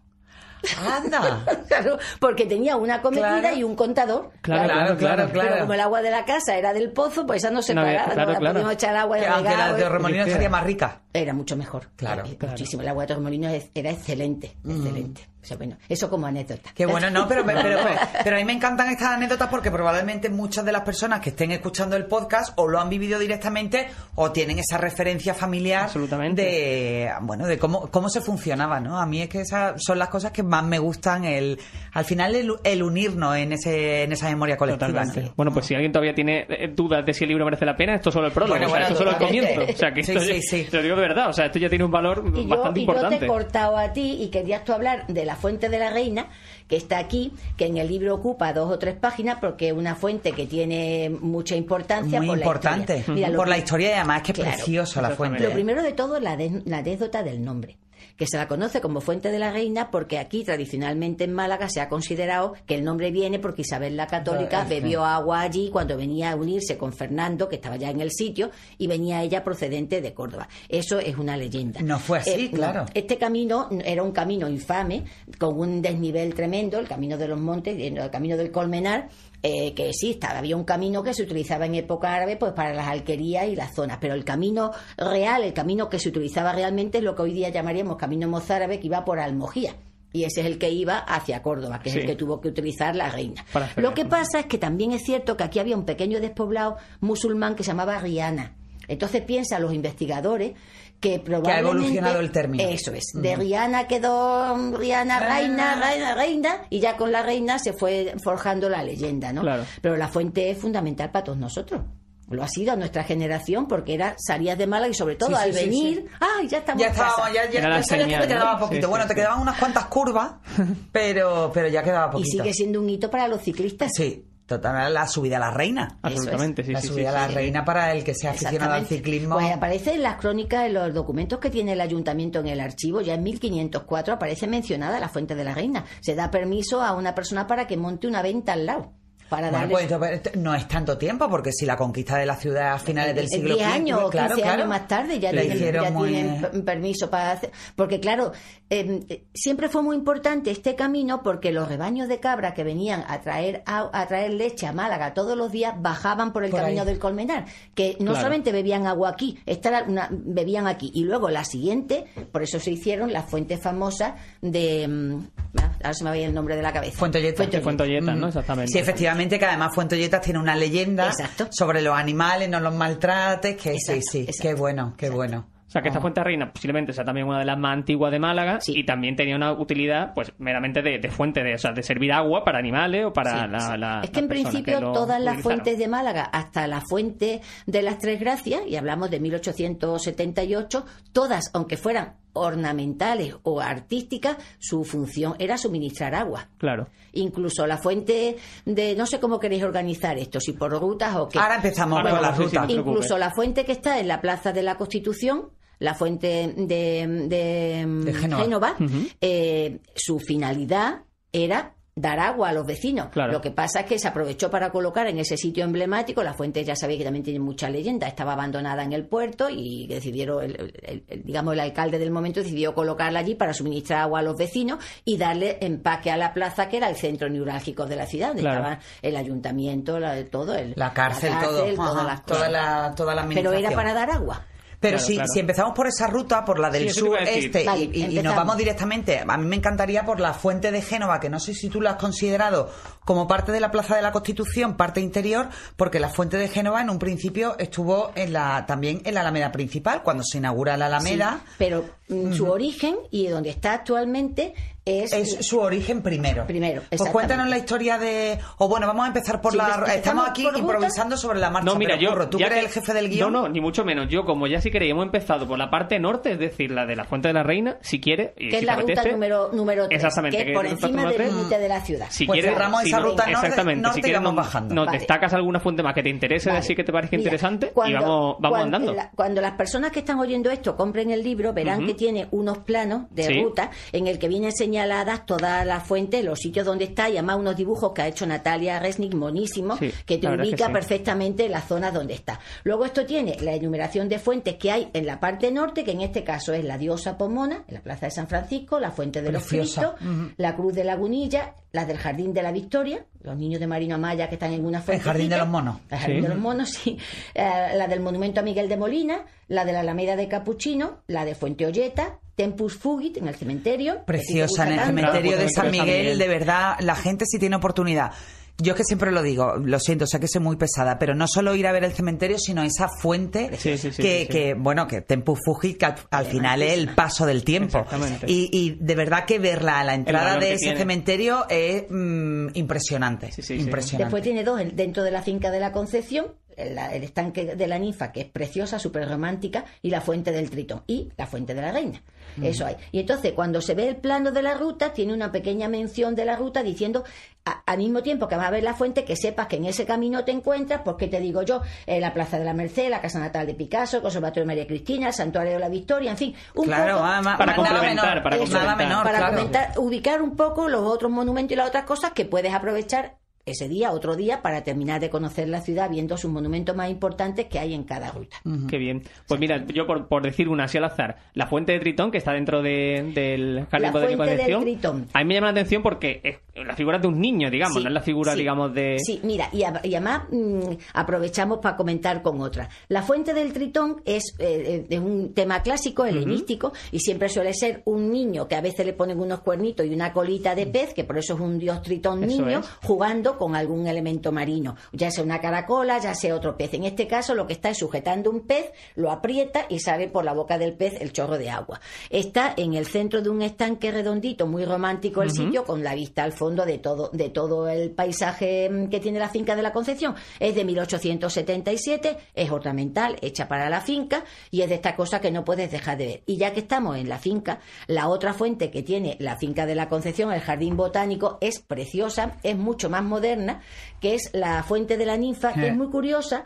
Anda. 0.86 1.44
Claro, 1.68 1.98
porque 2.20 2.44
tenía 2.46 2.76
una 2.76 3.00
cometida 3.00 3.40
Claro. 3.40 3.56
y 3.56 3.64
un 3.64 3.74
contador. 3.74 4.30
Claro, 4.42 4.68
Claro, 4.68 4.96
claro, 4.96 5.28
Pero 5.32 5.40
claro. 5.40 5.60
como 5.62 5.72
el 5.74 5.80
agua 5.80 6.02
de 6.02 6.10
la 6.10 6.24
casa 6.24 6.56
era 6.56 6.72
del 6.74 6.92
pozo, 6.92 7.26
pues 7.26 7.42
esa 7.42 7.50
no 7.52 7.62
se 7.62 7.74
No 7.74 7.82
claro, 7.82 8.10
no 8.10 8.14
la 8.16 8.24
claro. 8.38 8.52
podíamos 8.54 8.72
echar 8.74 8.96
agua 8.96 9.16
de 9.16 9.22
Que 9.22 9.28
aunque 9.28 9.56
la 9.56 9.72
de 9.72 9.82
eh. 9.82 9.88
Remolino 9.88 10.24
sería 10.26 10.48
más 10.50 10.64
rica. 10.64 11.00
Era 11.12 11.32
mucho 11.32 11.56
mejor. 11.56 11.88
Claro, 11.96 12.24
Eh, 12.26 12.36
claro. 12.36 12.52
Muchísimo. 12.52 12.82
El 12.82 12.88
agua 12.88 13.04
de 13.04 13.08
Torremolinos 13.08 13.52
es- 13.52 13.70
era 13.74 13.90
excelente, 13.90 14.56
excelente. 14.68 15.28
O 15.42 15.44
sea, 15.44 15.56
bueno, 15.56 15.76
eso 15.88 16.08
como 16.08 16.26
anécdota. 16.26 16.70
Qué 16.74 16.86
bueno, 16.86 17.10
no, 17.10 17.26
pero, 17.26 17.44
pero, 17.44 17.60
pero, 17.62 17.78
pero 18.22 18.36
a 18.36 18.38
mí 18.38 18.44
me 18.44 18.52
encantan 18.52 18.88
estas 18.90 19.08
anécdotas 19.08 19.48
porque 19.48 19.70
probablemente 19.72 20.28
muchas 20.30 20.64
de 20.64 20.70
las 20.72 20.82
personas 20.82 21.20
que 21.20 21.30
estén 21.30 21.50
escuchando 21.50 21.96
el 21.96 22.06
podcast 22.06 22.52
o 22.56 22.68
lo 22.68 22.78
han 22.80 22.88
vivido 22.88 23.18
directamente 23.18 23.88
o 24.14 24.30
tienen 24.30 24.60
esa 24.60 24.78
referencia 24.78 25.34
familiar 25.34 25.84
Absolutamente. 25.84 26.42
de 26.42 27.10
bueno 27.22 27.46
de 27.46 27.58
cómo, 27.58 27.88
cómo 27.90 28.08
se 28.08 28.20
funcionaba, 28.20 28.78
¿no? 28.78 28.98
A 29.00 29.06
mí 29.06 29.20
es 29.22 29.28
que 29.28 29.40
esas 29.40 29.82
son 29.82 29.98
las 29.98 30.08
cosas 30.10 30.30
que 30.30 30.42
más 30.44 30.62
me 30.64 30.78
gustan, 30.78 31.24
el 31.24 31.58
al 31.92 32.04
final 32.04 32.34
el, 32.36 32.52
el 32.62 32.82
unirnos 32.82 33.36
en 33.36 33.52
ese 33.52 34.04
en 34.04 34.12
esa 34.12 34.28
memoria 34.28 34.56
colectiva. 34.56 34.86
Totalmente. 34.88 35.22
¿no? 35.22 35.32
Bueno, 35.36 35.52
pues 35.52 35.66
si 35.66 35.74
alguien 35.74 35.90
todavía 35.90 36.14
tiene 36.14 36.46
eh, 36.48 36.68
dudas 36.74 37.04
de 37.04 37.12
si 37.12 37.24
el 37.24 37.28
libro 37.30 37.44
merece 37.44 37.64
la 37.66 37.76
pena, 37.76 37.96
esto 37.96 38.10
es 38.10 38.12
solo 38.14 38.28
el 38.28 38.32
prólogo, 38.32 38.52
Bueno, 38.58 38.66
o 38.66 38.70
sea, 38.70 38.78
bueno, 38.78 38.86
esto 38.86 38.94
es 38.94 38.98
solo 38.98 39.10
el 39.10 39.16
totalmente. 39.18 39.54
comienzo. 39.54 39.74
O 39.74 39.76
sea, 39.78 39.92
que 39.92 40.02
Sí, 40.04 40.12
esto, 40.12 40.24
sí, 40.24 40.42
sí. 40.42 40.66
te 40.70 40.76
lo 40.76 40.82
digo 40.84 40.94
de 40.96 41.02
verdad, 41.02 41.28
o 41.28 41.32
sea, 41.32 41.46
esto 41.46 41.58
ya 41.58 41.68
tiene 41.68 41.84
un 41.84 41.90
valor 41.90 42.22
Y 42.34 42.42
yo, 42.42 42.48
bastante 42.48 42.80
y 42.80 42.86
yo 42.86 43.08
te 43.08 43.24
he 43.24 43.26
cortado 43.26 43.76
a 43.76 43.92
ti 43.92 44.18
y 44.22 44.28
querías 44.30 44.64
tú 44.64 44.72
hablar 44.72 45.06
de 45.08 45.24
la 45.24 45.31
fuente 45.36 45.68
de 45.68 45.78
la 45.78 45.90
reina, 45.90 46.26
que 46.68 46.76
está 46.76 46.98
aquí, 46.98 47.32
que 47.56 47.66
en 47.66 47.76
el 47.76 47.88
libro 47.88 48.14
ocupa 48.14 48.52
dos 48.52 48.70
o 48.70 48.78
tres 48.78 48.94
páginas 48.96 49.38
porque 49.40 49.68
es 49.68 49.72
una 49.74 49.94
fuente 49.94 50.32
que 50.32 50.46
tiene 50.46 51.10
mucha 51.20 51.54
importancia. 51.56 52.18
Muy 52.18 52.28
por 52.28 52.36
la 52.38 52.42
importante. 52.44 52.98
historia. 52.98 53.26
Mira, 53.28 53.36
por 53.36 53.48
la 53.48 53.58
historia 53.58 53.88
y 53.90 53.92
además 53.94 54.16
es 54.18 54.22
que 54.24 54.32
es 54.32 54.38
Claro. 54.38 54.56
preciosa 54.56 55.02
la 55.02 55.10
fuente. 55.10 55.42
Lo 55.44 55.52
primero 55.52 55.82
de 55.82 55.92
todo, 55.92 56.18
la, 56.20 56.36
de- 56.36 56.62
la 56.64 56.78
anécdota 56.78 57.22
del 57.22 57.44
nombre, 57.44 57.76
que 58.16 58.26
se 58.26 58.36
la 58.36 58.48
conoce 58.48 58.80
como 58.80 59.00
Fuente 59.00 59.30
de 59.30 59.38
la 59.38 59.52
Reina 59.52 59.90
porque 59.90 60.18
aquí, 60.18 60.44
tradicionalmente 60.44 61.24
en 61.24 61.32
Málaga, 61.32 61.68
se 61.68 61.80
ha 61.80 61.88
considerado 61.88 62.54
que 62.66 62.74
el 62.74 62.84
nombre 62.84 63.10
viene 63.10 63.38
porque 63.38 63.62
Isabel 63.62 63.96
la 63.96 64.06
Católica 64.06 64.64
bebió 64.64 65.04
agua 65.04 65.40
allí 65.40 65.70
cuando 65.70 65.96
venía 65.96 66.32
a 66.32 66.36
unirse 66.36 66.76
con 66.76 66.92
Fernando, 66.92 67.48
que 67.48 67.56
estaba 67.56 67.76
ya 67.76 67.90
en 67.90 68.00
el 68.00 68.10
sitio, 68.10 68.50
y 68.78 68.86
venía 68.86 69.22
ella 69.22 69.44
procedente 69.44 70.00
de 70.00 70.14
Córdoba. 70.14 70.48
Eso 70.68 70.98
es 70.98 71.16
una 71.16 71.36
leyenda. 71.36 71.80
No 71.82 71.98
fue 71.98 72.18
así, 72.18 72.48
no. 72.52 72.58
claro. 72.58 72.86
Este 72.94 73.18
camino 73.18 73.68
era 73.84 74.02
un 74.02 74.12
camino 74.12 74.48
infame, 74.48 75.04
con 75.38 75.58
un 75.58 75.82
desnivel 75.82 76.34
tremendo, 76.34 76.78
el 76.78 76.88
camino 76.88 77.16
de 77.16 77.28
los 77.28 77.40
montes, 77.40 77.76
el 77.78 78.10
camino 78.10 78.36
del 78.36 78.50
Colmenar, 78.50 79.08
eh, 79.42 79.74
que 79.74 79.90
estaba, 79.90 80.38
había 80.38 80.56
un 80.56 80.64
camino 80.64 81.02
que 81.02 81.14
se 81.14 81.22
utilizaba 81.24 81.66
en 81.66 81.74
época 81.74 82.14
árabe 82.14 82.36
pues 82.36 82.52
para 82.52 82.72
las 82.72 82.86
alquerías 82.88 83.46
y 83.48 83.56
las 83.56 83.74
zonas, 83.74 83.98
pero 84.00 84.14
el 84.14 84.24
camino 84.24 84.70
real, 84.96 85.42
el 85.42 85.52
camino 85.52 85.88
que 85.88 85.98
se 85.98 86.08
utilizaba 86.10 86.52
realmente 86.52 86.98
es 86.98 87.04
lo 87.04 87.14
que 87.16 87.22
hoy 87.22 87.32
día 87.32 87.48
llamaríamos 87.48 87.96
camino 87.96 88.28
mozárabe, 88.28 88.78
que 88.78 88.86
iba 88.86 89.04
por 89.04 89.18
Almojía. 89.18 89.74
Y 90.14 90.24
ese 90.24 90.42
es 90.42 90.46
el 90.46 90.58
que 90.58 90.70
iba 90.70 90.98
hacia 90.98 91.42
Córdoba, 91.42 91.80
que 91.80 91.88
Sí. 91.90 91.96
es 91.98 92.04
el 92.04 92.10
que 92.10 92.16
tuvo 92.16 92.40
que 92.40 92.48
utilizar 92.48 92.94
la 92.94 93.08
reina. 93.08 93.44
Lo 93.76 93.94
que 93.94 94.04
pasa 94.04 94.40
es 94.40 94.46
que 94.46 94.58
también 94.58 94.92
es 94.92 95.02
cierto 95.02 95.36
que 95.38 95.44
aquí 95.44 95.58
había 95.58 95.74
un 95.76 95.86
pequeño 95.86 96.20
despoblado 96.20 96.76
musulmán 97.00 97.54
que 97.56 97.64
se 97.64 97.68
llamaba 97.70 97.98
Riana. 97.98 98.54
Entonces 98.88 99.22
piensan 99.22 99.62
los 99.62 99.72
investigadores 99.72 100.52
que 101.00 101.18
probablemente... 101.18 101.68
evolucionado 101.68 102.20
el 102.20 102.30
término. 102.30 102.62
Eso 102.68 102.92
es. 102.92 103.04
De 103.14 103.34
Rihanna 103.34 103.88
quedó 103.88 104.56
Rihanna 104.76 105.18
reina, 105.18 105.74
reina, 105.80 106.14
reina, 106.14 106.62
y 106.70 106.78
ya 106.80 106.96
con 106.96 107.10
la 107.10 107.22
reina 107.22 107.58
se 107.58 107.72
fue 107.72 108.14
forjando 108.22 108.68
la 108.68 108.82
leyenda, 108.84 109.32
¿no? 109.32 109.40
Claro. 109.42 109.64
Pero 109.80 109.96
la 109.96 110.08
fuente 110.08 110.50
es 110.50 110.58
fundamental 110.58 111.10
para 111.10 111.24
todos 111.24 111.38
nosotros. 111.38 111.82
Lo 112.28 112.42
ha 112.42 112.48
sido 112.48 112.72
a 112.72 112.76
nuestra 112.76 113.02
generación 113.04 113.66
porque 113.68 113.92
era 113.94 114.14
salías 114.16 114.56
de 114.56 114.66
Málaga 114.66 114.92
y 114.92 114.94
sobre 114.94 115.16
todo 115.16 115.30
Sí, 115.30 115.34
sí, 115.34 115.42
al 115.42 115.52
sí, 115.54 115.64
venir, 115.64 116.06
¡ay, 116.20 116.48
ya 116.48 116.58
estamos 116.58 116.80
Ya 116.82 116.88
estábamos, 116.90 117.32
ya, 117.34 117.50
ya, 117.50 117.58
Era 117.58 117.68
la 117.68 117.80
ya 117.80 117.96
que 117.96 118.02
señal, 118.04 118.22
te 118.22 118.28
quedaba 118.28 118.52
¿no? 118.54 118.58
poquito. 118.60 118.76
Sí, 118.76 118.82
sí, 118.82 118.88
bueno, 118.88 119.04
te 119.06 119.08
sí. 119.10 119.14
quedaban 119.16 119.40
unas 119.40 119.58
cuantas 119.58 119.84
curvas, 119.86 120.32
pero, 120.92 121.50
pero 121.52 121.68
ya 121.68 121.82
quedaba 121.82 122.06
Y 122.10 122.12
poquito. 122.12 122.30
sigue 122.42 122.54
siendo 122.54 122.80
un 122.80 122.88
hito 122.88 123.10
para 123.10 123.28
los 123.28 123.42
ciclistas. 123.42 123.90
Sí, 123.94 124.24
total, 124.46 124.92
la 124.92 125.06
subida 125.06 125.36
a 125.36 125.40
la 125.40 125.50
reina. 125.50 125.98
Absolutamente, 126.02 126.64
sí, 126.64 126.72
la 126.72 126.80
sí, 126.80 126.88
sí, 126.88 126.94
subida 126.94 127.10
a 127.10 127.12
la 127.12 127.28
sí. 127.28 127.34
reina 127.34 127.64
para 127.64 127.92
el 127.92 128.04
que 128.04 128.14
sea 128.14 128.32
aficionado 128.32 128.74
al 128.74 128.86
ciclismo. 128.86 129.34
Pues 129.34 129.52
aparece 129.52 129.94
en 129.94 130.02
las 130.02 130.16
crónicas, 130.16 130.66
en 130.66 130.74
los 130.74 130.92
documentos 130.94 131.38
que 131.38 131.50
tiene 131.50 131.72
el 131.72 131.80
ayuntamiento 131.80 132.40
en 132.40 132.48
el 132.48 132.60
archivo, 132.60 133.00
ya 133.00 133.14
en 133.14 133.22
1504 133.22 134.14
aparece 134.14 134.46
mencionada 134.46 135.00
la 135.00 135.08
Fuente 135.08 135.34
de 135.34 135.44
la 135.44 135.54
Reina. 135.54 135.84
Se 136.00 136.14
da 136.14 136.30
permiso 136.30 136.82
a 136.82 136.94
una 136.94 137.14
persona 137.14 137.46
para 137.46 137.66
que 137.66 137.76
monte 137.76 138.06
una 138.06 138.22
venta 138.22 138.52
al 138.52 138.66
lado. 138.66 138.92
Para 139.32 139.50
Bueno, 139.50 139.58
darle 139.58 139.72
pues 139.72 140.12
entonces, 140.14 140.36
no 140.36 140.54
es 140.54 140.68
tanto 140.68 140.98
tiempo, 140.98 141.26
porque 141.30 141.52
si 141.52 141.64
la 141.64 141.74
conquista 141.76 142.18
de 142.18 142.26
la 142.26 142.36
ciudad 142.36 142.74
a 142.74 142.78
finales 142.78 143.14
del 143.14 143.24
en 143.24 143.30
siglo 143.30 143.54
10 143.54 143.66
XV, 143.66 143.74
años 143.74 143.98
o 143.98 144.10
15 144.10 144.10
claro, 144.18 144.34
claro. 144.36 144.52
años 144.52 144.68
más 144.68 144.86
tarde 144.88 145.18
ya 145.20 145.32
Le 145.32 145.40
tienen, 145.40 145.56
hicieron 145.56 145.84
ya 145.84 145.90
muy- 145.90 146.08
tienen 146.10 146.40
p- 146.42 146.60
permiso 146.60 147.08
para 147.08 147.30
hacer. 147.32 147.50
Porque, 147.74 147.98
claro, 147.98 148.32
eh, 148.68 149.00
eh, 149.08 149.24
siempre 149.32 149.70
fue 149.70 149.82
muy 149.82 149.96
importante 149.96 150.50
este 150.50 150.74
camino 150.74 151.22
porque 151.22 151.50
los 151.50 151.66
rebaños 151.68 152.08
de 152.08 152.20
cabra 152.20 152.52
que 152.52 152.62
venían 152.62 153.04
a 153.08 153.20
traer, 153.22 153.62
a, 153.64 153.88
a 153.92 154.06
traer 154.06 154.34
leche 154.34 154.66
a 154.66 154.72
Málaga 154.72 155.14
todos 155.14 155.34
los 155.36 155.50
días 155.50 155.74
bajaban 155.78 156.32
por 156.34 156.44
el 156.44 156.50
Por 156.50 156.60
camino 156.60 156.82
ahí. 156.82 156.86
del 156.86 156.98
Colmenar. 156.98 157.46
Que 157.74 157.96
no 158.00 158.12
Claro. 158.12 158.16
solamente 158.16 158.52
bebían 158.52 158.86
agua 158.86 159.08
aquí, 159.08 159.38
esta 159.46 159.70
era 159.70 159.84
una- 159.88 160.08
bebían 160.10 160.66
aquí. 160.66 160.90
Y 160.94 161.04
luego 161.04 161.30
la 161.30 161.44
siguiente, 161.44 162.04
por 162.32 162.42
eso 162.42 162.60
se 162.60 162.70
hicieron 162.70 163.12
las 163.12 163.24
fuentes 163.30 163.60
famosas 163.60 164.12
de. 164.42 164.86
mm, 164.88 165.18
ah, 165.58 165.68
Ahora 165.84 165.94
se 165.94 166.04
me 166.04 166.10
va 166.10 166.14
a 166.14 166.18
ir 166.18 166.26
el 166.26 166.34
nombre 166.34 166.54
de 166.54 166.62
la 166.62 166.72
cabeza. 166.72 166.96
Fuentolleta. 166.98 167.44
De 167.46 167.60
Fuentolleta, 167.60 168.14
¿no? 168.14 168.26
Mm. 168.26 168.28
Exactamente. 168.28 168.72
Sí, 168.72 168.78
efectivamente, 168.78 169.21
que 169.28 169.44
además 169.44 169.74
Fuentolletas 169.74 170.20
tiene 170.20 170.38
una 170.38 170.54
leyenda 170.56 171.06
Exacto. 171.08 171.48
sobre 171.50 171.82
los 171.82 171.96
animales, 171.96 172.48
no 172.48 172.60
los 172.60 172.74
maltrates, 172.74 173.56
que 173.56 173.72
Exacto, 173.72 174.00
sí, 174.02 174.08
sí, 174.10 174.18
exacto, 174.28 174.42
qué 174.42 174.54
bueno, 174.54 174.94
qué 174.96 175.06
exacto. 175.06 175.16
bueno. 175.16 175.46
O 175.66 175.70
sea, 175.72 175.80
que 175.80 175.88
esta 175.88 176.00
Ah. 176.00 176.02
fuente 176.02 176.22
reina 176.22 176.52
posiblemente 176.52 176.92
sea 176.92 177.02
también 177.02 177.26
una 177.26 177.38
de 177.38 177.46
las 177.46 177.56
más 177.56 177.72
antiguas 177.72 178.12
de 178.12 178.18
Málaga 178.18 178.60
Sí. 178.60 178.74
y 178.76 178.84
también 178.84 179.16
tenía 179.16 179.36
una 179.36 179.52
utilidad, 179.54 180.12
pues, 180.14 180.30
meramente 180.38 180.82
de, 180.82 180.98
de 180.98 181.08
fuente, 181.08 181.42
de, 181.42 181.54
o 181.54 181.58
sea, 181.58 181.72
de 181.72 181.82
servir 181.82 182.12
agua 182.12 182.44
para 182.44 182.58
animales 182.58 183.06
o 183.06 183.12
para 183.14 183.30
Sí, 183.44 183.48
la, 183.50 183.58
sí. 183.60 183.78
la- 183.78 184.00
es 184.04 184.10
que 184.10 184.16
la 184.16 184.22
en 184.22 184.28
principio 184.28 184.80
todas 184.92 185.18
las 185.18 185.40
fuentes 185.40 185.78
de 185.78 185.88
Málaga, 185.88 186.24
hasta 186.24 186.66
la 186.66 186.82
fuente 186.82 187.40
de 187.64 187.80
las 187.82 187.96
Tres 187.96 188.20
Gracias, 188.20 188.60
y 188.68 188.76
hablamos 188.76 189.10
de 189.10 189.20
1878, 189.20 190.84
todas, 191.12 191.50
aunque 191.54 191.78
fueran 191.78 192.16
ornamentales 192.34 193.34
o 193.42 193.60
artísticas, 193.60 194.36
su 194.58 194.84
función 194.84 195.34
era 195.38 195.56
suministrar 195.58 196.14
agua. 196.14 196.48
Claro. 196.58 196.88
Incluso 197.12 197.66
la 197.66 197.78
fuente 197.78 198.36
de, 198.64 198.94
no 198.96 199.06
sé 199.06 199.20
cómo 199.20 199.38
queréis 199.38 199.62
organizar 199.62 200.18
esto, 200.18 200.40
si 200.40 200.52
por 200.52 200.72
rutas 200.72 201.14
o 201.16 201.28
qué. 201.28 201.38
Ahora 201.38 201.56
empezamos 201.56 201.98
Ahora 201.98 202.10
con 202.10 202.22
la 202.22 202.30
vamos, 202.30 202.44
sí, 202.44 202.50
sí, 202.50 202.56
ruta. 202.56 202.60
no 202.62 202.66
te 202.66 202.72
preocupes. 202.74 202.94
Incluso 202.96 203.18
la 203.18 203.30
fuente 203.30 203.64
que 203.64 203.72
está 203.72 204.00
en 204.00 204.08
la 204.08 204.20
Plaza 204.20 204.52
de 204.52 204.62
la 204.62 204.76
Constitución, 204.76 205.50
la 205.78 205.94
fuente 205.94 206.54
de, 206.56 207.06
de, 207.28 207.86
De 208.04 208.14
Génova. 208.14 208.76
eh, 209.20 209.80
su 209.94 210.18
finalidad 210.20 211.02
era 211.32 211.74
dar 211.94 212.18
agua 212.20 212.48
a 212.48 212.52
los 212.52 212.64
vecinos. 212.66 213.08
Claro. 213.10 213.32
Lo 213.32 213.40
que 213.42 213.50
pasa 213.50 213.80
es 213.80 213.86
que 213.86 213.98
se 213.98 214.08
aprovechó 214.08 214.50
para 214.50 214.70
colocar 214.70 215.06
en 215.08 215.18
ese 215.18 215.36
sitio 215.36 215.62
emblemático, 215.64 216.22
la 216.22 216.32
fuente 216.32 216.64
ya 216.64 216.74
sabéis 216.74 216.98
que 217.00 217.04
también 217.04 217.22
tiene 217.22 217.38
mucha 217.38 217.68
leyenda, 217.68 218.06
estaba 218.06 218.32
abandonada 218.32 218.82
en 218.82 218.94
el 218.94 219.04
puerto 219.06 219.50
y 219.50 219.86
decidieron, 219.88 220.42
el, 220.42 220.72
el- 220.82 221.04
el- 221.06 221.22
digamos, 221.22 221.52
el 221.52 221.60
alcalde 221.60 221.98
del 221.98 222.10
momento 222.10 222.40
decidió 222.40 222.74
colocarla 222.74 223.18
allí 223.18 223.34
para 223.34 223.52
suministrar 223.52 224.00
agua 224.02 224.20
a 224.20 224.22
los 224.22 224.36
vecinos 224.38 224.82
y 225.04 225.18
darle 225.18 225.58
empaque 225.60 226.10
a 226.10 226.16
la 226.16 226.32
plaza 226.32 226.68
que 226.70 226.78
era 226.78 226.88
el 226.88 226.96
centro 226.96 227.28
neurálgico 227.28 227.84
de 227.84 227.96
la 227.96 228.06
ciudad, 228.06 228.28
donde 228.28 228.42
Claro. 228.42 228.58
estaba 228.60 228.78
el 229.02 229.16
ayuntamiento, 229.16 229.98
la- 229.98 230.24
todo, 230.24 230.54
el, 230.54 230.72
La 230.76 230.94
cárcel, 230.94 231.32
todo. 231.42 231.64
todas 231.74 232.06
las 232.06 232.24
toda, 232.24 232.38
cosas. 232.38 232.52
la, 232.52 232.94
toda 232.96 233.14
la 233.14 233.28
Pero 233.28 233.52
era 233.52 233.70
para 233.72 233.92
dar 233.92 234.10
agua. 234.10 234.46
Pero 234.82 234.98
Claro, 234.98 235.06
si, 235.06 235.14
claro. 235.14 235.28
si 235.32 235.40
empezamos 235.40 235.72
por 235.74 235.86
esa 235.86 236.08
ruta, 236.08 236.44
por 236.44 236.58
la 236.58 236.68
del 236.68 236.82
Sí, 236.82 236.88
eso 236.88 237.00
te 237.00 237.06
iba 237.06 237.16
a 237.16 237.20
decir. 237.20 237.42
sur-este, 237.52 237.64
Vale, 237.64 237.90
y, 237.92 238.22
nos 238.22 238.34
vamos 238.34 238.56
directamente, 238.56 239.22
a 239.26 239.36
mí 239.38 239.46
me 239.46 239.54
encantaría 239.56 240.04
por 240.04 240.18
la 240.18 240.34
fuente 240.34 240.72
de 240.72 240.82
Génova, 240.82 241.20
que 241.20 241.30
no 241.30 241.38
sé 241.38 241.54
si 241.54 241.68
tú 241.68 241.80
la 241.80 241.92
has 241.92 241.96
considerado 241.96 242.68
como 243.04 243.26
parte 243.28 243.52
de 243.52 243.60
la 243.60 243.70
Plaza 243.70 243.94
de 243.94 244.02
la 244.02 244.10
Constitución, 244.10 244.76
parte 244.76 245.00
interior, 245.00 245.48
porque 245.76 246.00
la 246.00 246.08
fuente 246.08 246.36
de 246.36 246.48
Génova 246.48 246.80
en 246.82 246.90
un 246.90 246.98
principio 246.98 247.56
estuvo 247.58 248.10
en 248.16 248.32
la 248.32 248.66
también 248.66 249.00
en 249.04 249.14
la 249.14 249.20
Alameda 249.20 249.52
principal, 249.52 250.02
cuando 250.02 250.24
se 250.24 250.38
inaugura 250.38 250.76
la 250.76 250.86
Alameda. 250.86 251.40
Sí, 251.44 251.52
pero 251.58 251.84
mm, 252.08 252.32
su 252.32 252.46
origen 252.50 252.96
y 253.12 253.28
donde 253.28 253.50
está 253.50 253.74
actualmente 253.74 254.54
es, 254.84 255.12
Es 255.12 255.46
su 255.46 255.60
origen 255.60 256.02
primero. 256.02 256.46
Primero, 256.46 256.82
Pues 256.88 257.08
cuéntanos 257.10 257.48
la 257.48 257.58
historia 257.58 257.98
de. 257.98 258.38
O 258.58 258.68
bueno, 258.68 258.86
vamos 258.86 259.04
a 259.04 259.08
empezar 259.08 259.40
por 259.40 259.52
Sí, 259.52 259.58
la. 259.58 259.84
Estamos 259.94 260.28
aquí 260.28 260.46
improvisando 260.56 261.16
sobre 261.16 261.38
la 261.38 261.50
marcha. 261.50 261.66
No, 261.66 261.76
mira, 261.76 261.94
pero, 261.96 262.02
yo. 262.02 262.10
Curro, 262.12 262.28
¿Tú 262.28 262.38
eres 262.38 262.50
que- 262.52 262.58
el 262.60 262.68
jefe 262.68 262.92
del 262.94 263.08
guion? 263.08 263.32
No, 263.32 263.42
no, 263.42 263.48
ni 263.48 263.60
mucho 263.60 263.84
menos. 263.84 264.08
Yo, 264.08 264.24
como 264.24 264.46
ya 264.46 264.60
sí 264.60 264.70
queréis, 264.70 264.90
hemos 264.92 265.04
empezado 265.06 265.46
por 265.46 265.58
la 265.58 265.70
parte 265.70 265.98
norte, 266.00 266.32
es 266.32 266.38
decir, 266.38 266.70
la 266.72 266.84
de 266.86 266.96
la 266.96 267.04
Fuente 267.04 267.28
de 267.28 267.34
la 267.34 267.42
Reina, 267.42 267.78
si 267.80 268.00
quiere. 268.00 268.34
y 268.36 268.48
que 268.48 268.56
es 268.56 268.60
si 268.60 268.66
la 268.66 268.74
te 268.74 268.80
ruta 268.82 268.92
apetece. 268.94 269.12
número, 269.12 269.50
número 269.52 269.86
3, 269.88 269.96
Exactamente, 269.96 270.36
que 270.38 270.44
que 270.44 270.50
es 270.50 270.56
por 270.56 270.66
encima 270.66 271.06
del 271.10 271.26
límite 271.28 271.58
de 271.58 271.68
la 271.68 271.80
ciudad. 271.80 272.06
Si 272.10 272.26
Pues 272.26 272.36
quieres, 272.40 272.52
cerramos 272.54 272.80
si 272.82 272.88
esa 272.88 272.98
no- 272.98 273.04
ruta 273.06 273.26
norte- 273.26 273.46
exactamente, 273.46 273.82
norte 273.82 273.94
si 273.94 274.00
y 274.00 274.02
quieres 274.02 274.20
vamos 274.22 274.36
bajando. 274.36 274.84
Vale. 274.84 274.98
destacas 274.98 275.32
alguna 275.32 275.60
fuente 275.60 275.82
más 275.82 275.94
que 275.94 276.02
te 276.02 276.08
interese, 276.08 276.48
Vale. 276.48 276.58
así 276.58 276.74
que 276.74 276.82
te 276.84 276.92
parezca 276.92 277.16
interesante, 277.16 277.66
y 277.66 277.70
cuando- 277.70 278.00
vamos, 278.00 278.36
vamos 278.40 278.58
cuando- 278.58 278.76
andando. 278.76 278.94
la- 278.94 279.10
cuando 279.14 279.40
las 279.40 279.52
personas 279.52 279.92
que 279.92 280.00
están 280.00 280.18
oyendo 280.18 280.50
esto 280.50 280.76
compren 280.76 281.10
el 281.10 281.22
libro, 281.22 281.52
verán 281.52 281.86
que 281.86 281.94
tiene 281.94 282.26
unos 282.32 282.58
planos 282.58 283.04
de 283.10 283.42
ruta 283.42 283.70
en 283.92 284.06
el 284.08 284.18
que 284.18 284.28
vienen 284.28 284.50
señaladas 284.72 285.26
todas 285.26 285.66
las 285.66 285.82
fuentes, 285.86 286.24
los 286.24 286.38
sitios 286.38 286.64
donde 286.64 286.84
está, 286.84 287.10
y 287.10 287.18
además 287.18 287.36
unos 287.36 287.54
dibujos 287.56 287.92
que 287.92 288.00
ha 288.00 288.08
hecho 288.08 288.26
Natalia 288.26 288.78
Resnick, 288.78 289.12
monísimos, 289.14 289.78
Sí, 289.78 289.92
que 290.06 290.16
te 290.16 290.26
la 290.26 290.42
ubica 290.42 290.66
sí. 290.68 290.72
perfectamente 290.72 291.46
las 291.50 291.68
zonas 291.68 291.92
donde 291.92 292.14
está. 292.14 292.40
Luego 292.64 292.86
esto 292.86 293.04
tiene 293.04 293.36
la 293.42 293.52
enumeración 293.52 294.08
de 294.08 294.18
fuentes 294.18 294.54
que 294.56 294.70
hay 294.70 294.88
en 294.94 295.04
la 295.04 295.20
parte 295.20 295.52
norte, 295.52 295.84
que 295.84 295.90
en 295.90 296.00
este 296.00 296.24
caso 296.24 296.54
es 296.54 296.64
la 296.64 296.78
diosa 296.78 297.18
Pomona, 297.18 297.64
en 297.68 297.74
la 297.74 297.80
plaza 297.82 298.06
de 298.06 298.12
San 298.12 298.28
Francisco, 298.28 298.80
la 298.80 298.90
fuente 298.90 299.20
de 299.20 299.30
los. 299.30 299.42
Cristos, 299.46 299.94
la 300.38 300.56
cruz 300.56 300.72
de 300.72 300.84
Lagunilla, 300.84 301.54
las 301.72 301.86
del 301.86 301.98
Jardín 301.98 302.32
de 302.32 302.42
la 302.42 302.50
Victoria, 302.52 303.04
los 303.22 303.36
niños 303.36 303.60
de 303.60 303.66
Marino 303.66 303.96
Amaya 303.96 304.28
que 304.28 304.36
están 304.36 304.52
en 304.54 304.64
una 304.64 304.80
fuente. 304.80 305.04
Jardín 305.04 305.28
de 305.28 305.36
los 305.36 305.48
Monos. 305.48 305.76
El 305.90 305.98
Jardín 305.98 306.16
Sí. 306.16 306.22
de 306.22 306.28
los 306.28 306.38
Monos, 306.38 306.70
sí. 306.70 306.96
Eh, 307.34 307.50
la 307.76 307.86
del 307.88 308.00
Monumento 308.00 308.40
a 308.40 308.42
Miguel 308.42 308.68
de 308.70 308.76
Molina, 308.78 309.26
la 309.48 309.66
de 309.66 309.72
la 309.72 309.80
Alameda 309.80 310.16
de 310.16 310.28
Capuchino, 310.28 311.00
la 311.08 311.24
de 311.26 311.34
Fuente 311.34 311.66
Olleta, 311.66 312.18
Tempus 312.36 312.76
Fugit 312.76 313.16
en 313.18 313.28
el 313.28 313.34
cementerio. 313.34 314.04
Preciosa, 314.06 314.66
en 314.66 314.78
el 314.78 314.86
cementerio 314.86 315.36
de. 315.36 315.48
San 315.50 315.70
Miguel, 315.70 316.18
de 316.18 316.28
verdad, 316.28 316.76
la 316.80 316.94
gente 316.96 317.24
si 317.26 317.38
tiene 317.38 317.56
oportunidad. 317.56 318.12
Yo 318.58 318.72
es 318.74 318.76
que 318.78 318.84
siempre 318.84 319.10
lo 319.10 319.22
digo, 319.22 319.56
lo 319.56 319.80
siento, 319.80 320.06
sé 320.06 320.20
que 320.20 320.28
soy 320.28 320.40
muy 320.42 320.56
pesada, 320.56 320.98
pero 320.98 321.14
no 321.14 321.26
solo 321.26 321.54
ir 321.54 321.66
a 321.66 321.72
ver 321.72 321.84
el 321.84 321.92
cementerio, 321.92 322.38
sino 322.38 322.62
esa 322.62 322.86
fuente 322.86 323.48
Sí, 323.56 323.76
sí, 323.78 323.90
sí, 323.90 324.02
que, 324.02 324.18
sí, 324.20 324.26
sí. 324.26 324.26
que, 324.28 324.54
bueno, 324.54 324.86
que 324.86 325.00
Tempus 325.00 325.40
Fugit, 325.44 325.78
que 325.78 325.86
al, 325.86 325.94
al 326.10 326.26
final 326.26 326.62
es 326.62 326.74
el 326.74 326.94
paso 326.94 327.24
del 327.24 327.44
tiempo. 327.44 327.84
Y, 328.26 328.50
y 328.52 328.76
de 328.78 328.94
verdad 328.94 329.24
que 329.24 329.38
verla 329.38 329.80
a 329.80 329.84
la 329.84 329.94
entrada 329.94 330.36
de 330.36 330.50
ese 330.52 330.64
tiene. 330.66 330.78
cementerio 330.78 331.46
es 331.48 331.84
mm, 331.88 332.48
impresionante. 332.52 333.32
Sí, 333.32 333.42
sí, 333.42 333.56
sí. 333.56 333.62
impresionante. 333.64 334.04
Después 334.04 334.22
tiene 334.22 334.44
dos 334.44 334.60
en- 334.60 334.76
dentro 334.76 335.02
de 335.02 335.10
la 335.10 335.22
finca 335.22 335.50
de 335.50 335.58
la 335.58 335.72
Concepción, 335.72 336.26
el, 336.56 336.76
el 336.78 337.04
estanque 337.04 337.56
de 337.56 337.66
la 337.66 337.78
ninfa, 337.78 338.12
que 338.12 338.20
es 338.22 338.26
preciosa, 338.26 338.78
súper 338.78 339.08
romántica, 339.08 339.64
y 339.82 339.90
la 339.90 340.00
fuente 340.00 340.32
del 340.32 340.50
Tritón, 340.50 340.82
y 340.86 341.10
la 341.16 341.26
fuente 341.26 341.54
de 341.54 341.62
la 341.62 341.72
reina. 341.72 342.00
Eso 342.42 342.64
hay. 342.64 342.76
Y 342.92 343.00
entonces, 343.00 343.32
cuando 343.32 343.60
se 343.60 343.74
ve 343.74 343.88
el 343.88 343.96
plano 343.96 344.30
de 344.30 344.40
la 344.42 344.54
ruta, 344.54 344.94
tiene 344.94 345.12
una 345.12 345.30
pequeña 345.30 345.68
mención 345.68 346.14
de 346.14 346.24
la 346.24 346.34
ruta 346.34 346.62
diciendo, 346.62 347.04
a- 347.44 347.62
al 347.66 347.76
mismo 347.76 348.02
tiempo 348.02 348.26
que 348.26 348.36
vas 348.36 348.46
a 348.46 348.50
ver 348.50 348.62
la 348.62 348.72
fuente, 348.72 349.04
que 349.04 349.16
sepas 349.16 349.48
que 349.48 349.56
en 349.56 349.66
ese 349.66 349.84
camino 349.84 350.24
te 350.24 350.32
encuentras, 350.32 350.80
porque 350.82 351.08
te 351.08 351.20
digo 351.20 351.42
yo, 351.42 351.60
eh, 351.86 352.00
la 352.00 352.14
Plaza 352.14 352.38
de 352.38 352.46
la 352.46 352.54
Merced, 352.54 352.88
la 352.88 353.02
Casa 353.02 353.18
Natal 353.18 353.46
de 353.46 353.52
Picasso, 353.54 353.96
el 353.98 354.02
Conservatorio 354.02 354.44
de 354.44 354.46
María 354.46 354.66
Cristina, 354.66 355.08
el 355.08 355.12
Santuario 355.12 355.52
de 355.52 355.58
la 355.58 355.68
Victoria, 355.68 356.12
en 356.12 356.16
fin, 356.16 356.34
un 356.54 356.64
Claro, 356.64 356.94
poco... 356.94 357.04
Para 357.36 357.54
complementar, 357.54 358.22
para 358.22 358.38
complementar. 358.38 359.02
Para 359.04 359.18
claro. 359.18 359.36
comentar, 359.36 359.72
ubicar 359.78 360.22
un 360.22 360.34
poco 360.34 360.68
los 360.68 360.80
otros 360.82 361.10
monumentos 361.10 361.52
y 361.52 361.56
las 361.56 361.68
otras 361.68 361.84
cosas 361.84 362.12
que 362.12 362.24
puedes 362.24 362.54
aprovechar 362.54 363.16
ese 363.44 363.68
día, 363.68 363.90
otro 363.90 364.14
día, 364.14 364.40
para 364.40 364.62
terminar 364.62 365.00
de 365.00 365.10
conocer 365.10 365.48
la 365.48 365.60
ciudad 365.60 365.90
viendo 365.90 366.16
sus 366.16 366.30
monumentos 366.30 366.76
más 366.76 366.90
importantes 366.90 367.46
que 367.46 367.58
hay 367.58 367.74
en 367.74 367.82
cada 367.84 368.10
ruta. 368.12 368.36
Qué 368.68 368.78
bien. 368.78 369.02
Pues 369.26 369.40
mira, 369.40 369.64
yo 369.66 369.86
por, 369.86 370.06
por 370.06 370.22
decir 370.22 370.48
una 370.48 370.64
así 370.64 370.78
al 370.78 370.84
azar, 370.84 371.16
la 371.34 371.46
fuente 371.48 371.72
de 371.72 371.80
Tritón, 371.80 372.10
que 372.12 372.18
está 372.18 372.32
dentro 372.32 372.62
de- 372.62 373.10
del 373.14 373.66
Jardín 373.70 373.86
La 373.86 373.90
Botánico 373.92 374.16
fuente 374.18 374.36
de 374.36 374.42
del 374.44 374.54
Concepción, 374.54 374.62
Tritón. 374.62 375.08
a 375.12 375.18
mí 375.18 375.24
me 375.24 375.34
llama 375.34 375.46
la 375.48 375.50
atención 375.52 375.82
porque 375.82 376.20
es 376.22 376.36
la 376.54 376.76
figura 376.76 376.98
de 376.98 377.08
un 377.08 377.18
niño, 377.20 377.50
digamos, 377.50 377.78
Sí, 377.78 377.82
no 377.82 377.88
es 377.88 377.94
la 377.94 378.00
figura, 378.02 378.32
sí, 378.32 378.38
digamos, 378.40 378.74
de... 378.74 378.96
Sí, 378.98 379.20
mira, 379.22 379.48
y, 379.52 379.62
a- 379.62 379.80
y 379.82 379.94
además 379.94 380.24
mm, 380.30 380.60
aprovechamos 380.94 381.58
para 381.60 381.76
comentar 381.76 382.22
con 382.22 382.40
otra. 382.42 382.68
La 382.88 383.02
fuente 383.02 383.32
del 383.32 383.52
tritón 383.52 384.02
es, 384.04 384.34
eh, 384.38 384.84
de 384.88 384.98
un 384.98 385.32
tema 385.32 385.62
clásico, 385.62 386.04
helenístico, 386.04 386.72
y 386.90 387.00
siempre 387.00 387.28
suele 387.30 387.54
ser 387.54 387.82
un 387.86 388.10
niño 388.12 388.48
que 388.48 388.54
a 388.56 388.60
veces 388.60 388.84
le 388.84 388.92
ponen 388.92 389.18
unos 389.18 389.40
cuernitos 389.40 389.86
y 389.86 389.94
una 389.94 390.12
colita 390.12 390.54
de 390.54 390.66
pez, 390.66 390.92
que 390.92 391.04
por 391.04 391.16
eso 391.16 391.34
es 391.34 391.40
un 391.40 391.58
dios 391.58 391.80
tritón 391.82 392.22
Eso 392.24 392.42
niño, 392.42 392.58
es. 392.60 392.66
jugando 392.82 393.38
con 393.38 393.56
algún 393.56 393.86
elemento 393.86 394.30
marino, 394.30 394.76
ya 394.92 395.10
sea 395.10 395.24
una 395.24 395.40
caracola, 395.40 395.98
ya 396.00 396.14
sea 396.14 396.34
otro 396.36 396.56
pez. 396.58 396.74
En 396.74 396.84
este 396.84 397.06
caso 397.06 397.34
lo 397.34 397.46
que 397.46 397.54
está 397.54 397.70
es 397.70 397.78
sujetando 397.78 398.30
un 398.30 398.40
pez, 398.46 398.72
lo 398.94 399.10
aprieta 399.10 399.64
y 399.70 399.80
sale 399.80 400.08
por 400.08 400.24
la 400.24 400.34
boca 400.34 400.58
del 400.58 400.74
pez 400.74 401.00
el 401.00 401.12
chorro 401.12 401.38
de 401.38 401.48
agua. 401.50 401.80
Está 402.10 402.52
en 402.56 402.74
el 402.74 402.84
centro 402.86 403.22
de 403.22 403.30
un 403.30 403.40
estanque 403.40 403.90
redondito, 403.90 404.46
muy 404.46 404.66
romántico 404.66 405.22
el 405.22 405.30
sitio, 405.30 405.64
con 405.64 405.82
la 405.82 405.94
vista 405.94 406.22
al 406.24 406.32
fondo 406.32 406.41
de 406.50 406.78
todo, 406.78 407.10
de 407.12 407.30
todo 407.30 407.68
el 407.68 407.92
paisaje 407.92 408.68
mm, 408.68 408.88
que 408.88 409.00
tiene 409.00 409.18
la 409.18 409.28
finca 409.28 409.54
de 409.54 409.62
la 409.62 409.72
Concepción. 409.72 410.14
Es 410.40 410.54
de 410.54 410.64
1877, 410.64 412.16
es 412.34 412.50
ornamental, 412.50 413.16
hecha 413.22 413.46
para 413.46 413.70
la 413.70 413.80
finca 413.80 414.24
y 414.50 414.62
es 414.62 414.68
de 414.68 414.74
esta 414.74 414.96
cosa 414.96 415.20
que 415.20 415.30
no 415.30 415.44
puedes 415.44 415.70
dejar 415.70 415.98
de 415.98 416.06
ver. 416.06 416.22
Y 416.26 416.36
ya 416.36 416.52
que 416.52 416.60
estamos 416.60 416.96
en 416.96 417.08
la 417.08 417.18
finca, 417.18 417.60
la 417.86 418.08
otra 418.08 418.34
fuente 418.34 418.70
que 418.70 418.82
tiene 418.82 419.16
la 419.20 419.36
finca 419.36 419.66
de 419.66 419.76
la 419.76 419.88
Concepción, 419.88 420.32
el 420.32 420.40
jardín 420.40 420.76
botánico, 420.76 421.38
es 421.40 421.60
preciosa, 421.60 422.38
es 422.42 422.56
mucho 422.56 422.90
más 422.90 423.04
moderna, 423.04 423.62
que 424.00 424.14
es 424.14 424.30
la 424.32 424.62
fuente 424.64 424.96
de 424.96 425.06
la 425.06 425.16
ninfa, 425.16 425.52
que 425.52 425.68
es 425.68 425.76
muy 425.76 425.90
curiosa. 425.90 426.44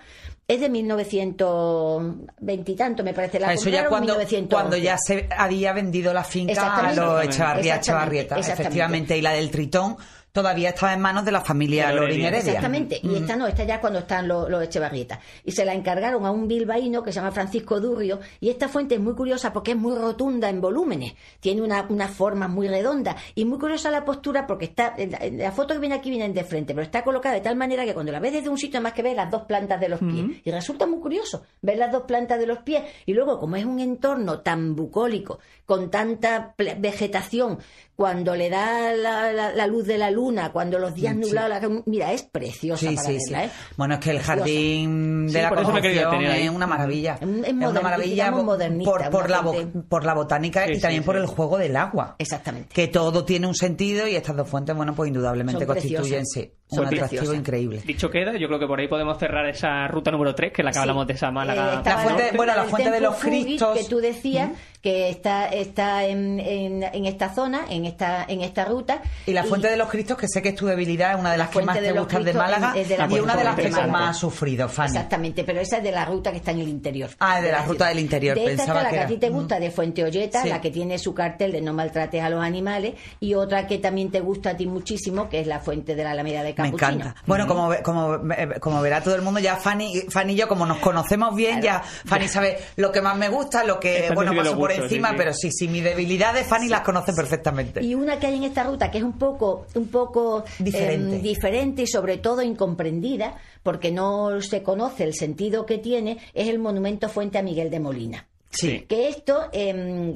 Es 0.49 0.61
de 0.61 0.69
1920 0.69 2.71
y 2.71 2.77
tanto, 2.77 3.03
me 3.03 3.13
parece. 3.13 3.41
La 3.41 3.53
Eso 3.53 3.69
ya 3.69 3.89
cuando, 3.89 4.13
1911. 4.13 4.55
cuando 4.55 4.77
ya 4.77 4.97
se 4.97 5.29
había 5.37 5.73
vendido 5.73 6.15
la 6.15 6.23
finca 6.23 6.77
a 6.77 6.93
los 6.93 7.25
Echevarrieta, 7.25 7.81
exactamente. 7.81 8.53
efectivamente. 8.53 9.19
Y 9.19 9.23
la 9.23 9.33
del 9.33 9.51
Tritón 9.51 9.97
todavía 10.37 10.69
estaba 10.69 10.93
en 10.93 11.01
manos 11.01 11.25
de 11.25 11.33
la 11.33 11.41
familia 11.41 11.89
De 11.89 11.95
Lorin 11.95 12.21
Heredia. 12.21 12.39
Exactamente, 12.53 13.01
y 13.03 13.15
esta 13.17 13.37
no, 13.37 13.47
esta 13.47 13.65
ya 13.65 13.81
cuando 13.81 14.01
están 14.01 14.29
los, 14.29 14.51
los 14.51 14.63
Echevarrieta. 14.63 15.19
Y 15.45 15.53
se 15.53 15.65
la 15.65 15.73
encargaron 15.73 16.27
a 16.27 16.31
un 16.31 16.47
bilbaíno 16.47 17.03
que 17.03 17.11
se 17.11 17.21
llama 17.21 17.33
Francisco 17.33 17.81
Durrio, 17.81 18.21
y 18.39 18.51
esta 18.51 18.69
fuente 18.69 18.97
es 18.97 19.01
muy 19.01 19.15
curiosa 19.15 19.51
porque 19.55 19.71
es 19.71 19.79
muy 19.79 19.97
rotunda 19.97 20.51
en 20.51 20.61
volúmenes, 20.61 21.15
tiene 21.41 21.63
una, 21.63 21.87
una 21.89 22.09
forma 22.09 22.49
muy 22.49 22.69
redonda, 22.69 23.17
y 23.35 23.47
muy 23.47 23.59
curiosa 23.59 23.91
la 23.91 24.05
postura 24.05 24.47
porque 24.47 24.67
está, 24.67 24.95
en 24.99 25.39
la, 25.39 25.53
foto 25.53 25.73
que 25.73 25.81
viene 25.81 25.95
aquí 25.95 26.11
viene 26.11 26.29
de 26.29 26.45
frente, 26.45 26.75
pero 26.75 26.85
está 26.85 27.03
colocada 27.03 27.35
de 27.35 27.41
tal 27.41 27.57
manera 27.57 27.87
que 27.87 27.95
cuando 27.95 28.13
la 28.13 28.21
ves 28.21 28.35
desde 28.35 28.51
un 28.51 28.59
sitio 28.59 28.83
más 28.83 28.93
que 28.93 29.03
ves 29.03 29.17
las 29.17 29.31
dos 29.31 29.45
plantas 29.45 29.81
de 29.81 29.89
los 29.89 30.01
pies, 30.01 30.27
y 30.45 30.51
resulta 30.51 30.87
muy 30.87 31.01
curioso 31.01 31.45
ver 31.63 31.79
las 31.79 31.91
dos 31.91 32.03
plantas 32.03 32.39
de 32.39 32.47
los 32.47 32.59
pies, 32.59 32.83
y 33.07 33.15
luego 33.15 33.41
como 33.41 33.57
es 33.57 33.65
un 33.65 33.81
entorno 33.81 34.41
tan 34.41 34.77
bucólico, 34.77 35.39
con 35.65 35.91
tanta 35.91 36.55
ple- 36.57 36.79
vegetación, 36.79 37.59
cuando 37.97 38.37
le 38.37 38.51
da 38.51 38.93
la, 38.95 39.33
la- 39.33 39.53
la 39.55 39.67
luz 39.67 39.87
de 39.87 39.97
la 39.99 40.11
luna, 40.11 40.53
cuando 40.53 40.79
los 40.79 40.95
días 40.95 41.17
nublados, 41.17 41.49
la- 41.49 41.83
mira, 41.87 42.13
es 42.13 42.23
preciosa 42.25 42.89
Sí, 42.89 42.95
para 42.95 43.09
sí, 43.09 43.17
verla, 43.31 43.45
¿eh? 43.47 43.51
Bueno, 43.77 43.95
es 43.95 44.01
que 44.01 44.11
el 44.11 44.21
jardín 44.21 45.27
de 45.29 45.43
la 45.43 45.49
Concepción 45.51 46.23
es 46.25 46.51
una 46.51 46.67
maravilla. 46.67 47.15
Es 47.15 47.23
un- 47.27 47.45
es 47.45 47.53
una 47.53 47.81
maravilla 47.81 48.31
por, 48.33 48.45
modernista, 48.45 48.91
por, 48.91 49.11
por 49.11 49.25
una 49.25 49.31
la, 49.31 49.41
bo- 49.41 49.53
gente- 49.55 49.79
por 49.89 50.05
la 50.05 50.15
botánica 50.15 50.65
Sí, 50.67 50.73
y 50.73 50.75
sí, 50.77 50.81
también 50.83 51.05
por 51.05 51.17
el 51.17 51.27
juego 51.27 51.59
del 51.59 51.77
agua. 51.77 52.17
Exactamente. 52.19 52.69
Que 52.75 52.89
todo 52.89 53.25
tiene 53.25 53.47
un 53.47 53.55
sentido 53.55 54.07
y 54.07 54.15
estas 54.17 54.37
dos 54.37 54.49
fuentes, 54.49 54.77
bueno, 54.77 54.95
pues 54.95 55.09
indudablemente 55.09 55.61
Son 55.65 55.67
constituyen 55.67 56.03
preciosas. 56.23 56.29
sí, 56.33 56.53
Son 56.69 56.81
un 56.81 56.87
atractivo 56.87 57.33
increíble. 57.33 57.81
Dicho 57.87 58.11
queda, 58.11 58.37
yo 58.37 58.49
creo 58.49 58.59
que 58.59 58.67
por 58.67 58.81
ahí 58.81 58.89
podemos 58.89 59.17
cerrar 59.19 59.47
esa 59.49 59.87
ruta 59.87 60.11
número 60.11 60.35
3, 60.35 60.53
que 60.53 60.63
es 60.63 60.65
la 60.65 60.71
que 60.73 60.75
Sí. 60.75 60.81
hablamos 60.81 61.07
de 61.07 61.13
esa 61.13 61.29
Eh, 61.29 61.33
Málaga. 61.33 61.75
estaba 61.75 61.97
La 62.05 62.09
fuente- 62.11 62.37
bueno, 62.37 62.57
la 62.57 62.65
fuente 62.65 62.91
de 62.91 63.01
los 63.01 63.15
Cristos. 63.17 63.79
que 63.79 63.85
tú 63.85 63.99
decías 63.99 64.51
que 64.83 65.09
está 65.09 65.47
está 65.49 66.05
en, 66.05 66.39
en, 66.41 66.83
en 66.83 67.07
esta 67.07 67.33
zona, 67.35 67.63
en 67.71 67.85
esta 67.87 68.25
en 68.29 68.41
esta 68.43 68.65
ruta 68.65 69.01
Y 69.27 69.33
la 69.33 69.43
fuente 69.45 69.69
de 69.69 69.77
los 69.77 69.89
Cristos, 69.89 70.17
que 70.17 70.29
sé 70.29 70.43
que 70.43 70.51
es 70.51 70.55
tu 70.57 70.67
debilidad, 70.67 71.15
es 71.15 71.21
una 71.21 71.33
de 71.33 71.39
las 71.39 71.49
que 71.49 71.53
Fuente 71.55 71.67
más 71.67 71.81
de 71.81 71.93
te 71.93 71.99
gustan 71.99 72.25
de 72.25 72.33
Málaga 72.35 72.73
es 72.77 72.89
de 72.89 72.99
la 72.99 73.07
y 73.11 73.19
una 73.21 73.37
de 73.37 73.45
las 73.45 73.57
que 73.57 73.63
de 73.63 73.87
más 73.87 74.11
has 74.11 74.19
sufrido, 74.19 74.69
Fanny. 74.69 74.89
Exactamente, 74.89 75.45
pero 75.45 75.61
esa 75.61 75.79
es 75.79 75.83
de 75.85 75.93
la 75.93 76.05
ruta 76.05 76.31
que 76.31 76.39
está 76.39 76.51
en 76.51 76.61
el 76.61 76.69
interior. 76.69 77.11
Ah, 77.21 77.41
de 77.41 77.51
la 77.53 77.59
ruta 77.59 77.73
ciudad. 77.75 77.89
del 77.91 77.99
interior, 78.01 78.35
De 78.37 78.41
esta 78.45 78.57
pensaba 78.57 78.81
está 78.81 78.83
la 78.83 78.89
que 78.91 78.95
que, 78.95 78.97
era. 78.97 79.05
a 79.05 79.09
ti 79.09 79.19
te 79.19 79.29
gusta, 79.31 79.61
de 79.61 79.71
Fuente 79.71 80.05
Olleta, 80.05 80.43
Sí. 80.43 80.49
la 80.49 80.61
que 80.61 80.71
tiene 80.71 80.99
su 80.99 81.15
cartel 81.15 81.53
de 81.53 81.61
no 81.63 81.73
maltrates 81.73 82.23
a 82.23 82.29
los 82.29 82.43
animales, 82.43 82.95
y 83.21 83.35
otra 83.35 83.67
que 83.69 83.79
también 83.79 84.11
te 84.11 84.21
gusta 84.21 84.51
a 84.51 84.57
ti 84.57 84.67
muchísimo, 84.67 85.29
que 85.29 85.41
es 85.41 85.47
la 85.47 85.61
Fuente 85.61 85.95
de 85.95 86.05
la 86.05 86.11
Alameda 86.13 86.43
de 86.45 86.55
Me 86.63 86.69
encanta. 86.69 87.15
Bueno, 87.27 87.47
como, 87.47 87.69
ve- 87.69 87.83
como, 87.83 88.15
eh, 88.33 88.61
como 88.61 88.81
verá 88.83 89.03
todo 89.03 89.15
el 89.15 89.23
mundo, 89.23 89.41
ya 89.41 89.57
Fanny, 89.57 90.03
Fanny 90.09 90.33
y 90.33 90.37
yo, 90.37 90.49
como 90.49 90.67
nos 90.67 90.79
conocemos 90.79 91.35
bien, 91.35 91.61
ya 91.63 91.83
Fanny 91.83 92.29
sabe 92.29 92.59
lo 92.77 92.93
que 92.93 93.01
más 93.03 93.17
me 93.17 93.29
gusta, 93.29 93.65
lo 93.65 93.79
que, 93.81 94.11
bueno, 94.15 94.35
paso 94.35 94.57
por 94.57 94.69
gustos, 94.71 94.85
encima, 94.85 95.09
sí, 95.09 95.15
sí. 95.15 95.19
pero 95.19 95.33
sí, 95.35 95.51
sí, 95.53 95.69
mi 95.69 95.81
debilidad 95.81 96.35
de 96.35 96.45
Fanny 96.45 96.69
las 96.69 96.81
conoce 96.83 97.13
perfectamente. 97.13 97.83
Y 97.85 97.95
una 97.95 98.19
que 98.19 98.27
hay 98.29 98.37
en 98.37 98.45
esta 98.45 98.65
ruta 98.65 98.91
que 98.91 98.99
es 98.99 99.05
un 99.05 99.19
poco, 99.19 99.67
un 99.75 99.89
poco 99.89 100.45
Diferente. 100.59 101.17
em, 101.17 101.23
diferente 101.23 101.83
y 101.83 101.87
sobre 101.87 102.19
todo 102.19 102.43
incomprendida, 102.43 103.35
porque 103.63 103.91
no 103.93 104.41
se 104.41 104.63
conoce 104.63 105.05
el 105.05 105.15
sentido 105.15 105.67
que 105.67 105.79
tiene, 105.79 106.19
es 106.35 106.49
el 106.49 106.59
monumento 106.59 107.09
Fuente 107.09 107.39
a 107.39 107.43
Miguel 107.43 107.71
de 107.71 107.81
Molina. 107.81 108.27
Sí. 108.51 108.87
Que 108.89 109.09
esto, 109.09 109.49
em, 109.53 110.15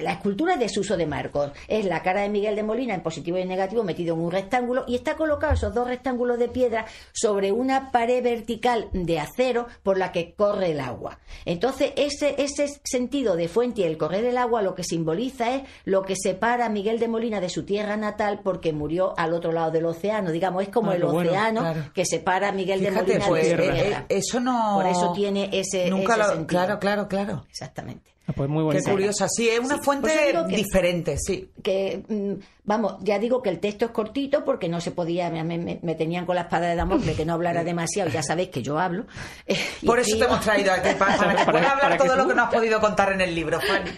la 0.00 0.12
escultura 0.12 0.54
es 0.54 0.60
desuso 0.60 0.96
de 0.96 1.06
Marcos. 1.06 1.52
Es 1.68 1.84
la 1.84 2.02
cara 2.02 2.22
de 2.22 2.28
Miguel 2.28 2.56
de 2.56 2.62
Molina 2.62 2.94
en 2.94 3.02
positivo 3.02 3.38
y 3.38 3.42
en 3.42 3.48
negativo 3.48 3.82
metido 3.84 4.14
en 4.14 4.20
un 4.20 4.30
rectángulo 4.30 4.84
y 4.86 4.94
está 4.96 5.16
colocado 5.16 5.52
esos 5.54 5.74
dos 5.74 5.86
rectángulos 5.86 6.38
de 6.38 6.48
piedra 6.48 6.86
sobre 7.12 7.52
una 7.52 7.90
pared 7.90 8.22
vertical 8.22 8.88
de 8.92 9.20
acero 9.20 9.66
por 9.82 9.98
la 9.98 10.12
que 10.12 10.34
corre 10.34 10.72
el 10.72 10.80
agua. 10.80 11.18
Entonces, 11.44 11.92
ese, 11.96 12.34
ese 12.42 12.80
sentido 12.84 13.36
de 13.36 13.48
fuente 13.48 13.82
y 13.82 13.84
el 13.84 13.98
correr 13.98 14.24
el 14.24 14.38
agua 14.38 14.62
lo 14.62 14.74
que 14.74 14.84
simboliza 14.84 15.54
es 15.54 15.62
lo 15.84 16.02
que 16.02 16.14
separa 16.16 16.66
a 16.66 16.68
Miguel 16.68 16.98
de 16.98 17.08
Molina 17.08 17.40
de 17.40 17.48
su 17.48 17.64
tierra 17.64 17.96
natal 17.96 18.40
porque 18.42 18.72
murió 18.72 19.14
al 19.18 19.32
otro 19.34 19.52
lado 19.52 19.70
del 19.70 19.86
océano. 19.86 20.30
Digamos, 20.32 20.62
es 20.62 20.68
como 20.70 20.90
Ah, 20.90 20.96
el 20.96 21.04
bueno, 21.04 21.30
océano 21.30 21.60
claro. 21.60 21.80
que 21.94 22.04
separa 22.06 22.48
a 22.48 22.52
Miguel 22.52 22.80
de 22.80 22.90
Molina 22.90 23.24
pues 23.26 23.48
de 23.48 23.56
su 23.56 23.62
eh, 23.62 23.72
tierra. 23.72 24.06
eh, 24.08 24.16
eso 24.18 24.40
no... 24.40 24.72
Por 24.76 24.86
eso 24.86 25.12
tiene 25.14 25.50
ese, 25.52 25.90
Nunca 25.90 26.14
ese 26.14 26.18
lo... 26.22 26.24
sentido. 26.28 26.46
Claro, 26.46 26.78
claro, 26.78 27.08
claro. 27.08 27.44
Exactamente. 27.50 28.10
Ah, 28.28 28.32
Pues 28.36 28.48
muy 28.48 28.60
Qué 28.60 28.64
bonito. 28.66 28.90
curiosa, 28.90 29.26
sí, 29.28 29.48
es 29.48 29.58
una 29.58 29.76
Sí, 29.76 29.80
fuente 29.82 30.10
pues 30.32 30.46
diferente, 30.48 31.16
sí. 31.18 31.48
que 31.62 32.02
mm, 32.08 32.32
vamos, 32.68 32.96
ya 33.00 33.18
digo 33.18 33.42
que 33.42 33.48
el 33.50 33.58
texto 33.58 33.86
es 33.86 33.90
cortito 33.90 34.44
porque 34.44 34.68
no 34.68 34.80
se 34.80 34.90
podía, 34.92 35.30
me, 35.30 35.42
me- 35.42 35.80
me 35.82 35.94
tenían 35.94 36.26
con 36.26 36.36
la 36.36 36.42
espada 36.42 36.68
de 36.68 36.76
Damocles 36.76 37.16
que 37.16 37.24
no 37.24 37.32
hablara 37.32 37.64
demasiado, 37.64 38.10
ya 38.10 38.22
sabéis 38.22 38.50
que 38.50 38.62
yo 38.62 38.78
hablo. 38.78 39.06
eh, 39.46 39.56
Por 39.86 39.98
eso 39.98 40.16
te 40.18 40.24
hemos 40.26 40.40
traído 40.42 40.72
aquí, 40.72 40.90
para, 40.98 41.16
para 41.16 41.34
que 41.34 41.44
puedas 41.50 41.72
hablar 41.72 41.96
todo 41.98 42.14
lo 42.14 42.28
que 42.28 42.34
no 42.34 42.42
has 42.44 42.52
podido 42.54 42.78
contar 42.80 43.10
en 43.12 43.22
el 43.22 43.34
libro, 43.34 43.58
Fanny. 43.60 43.90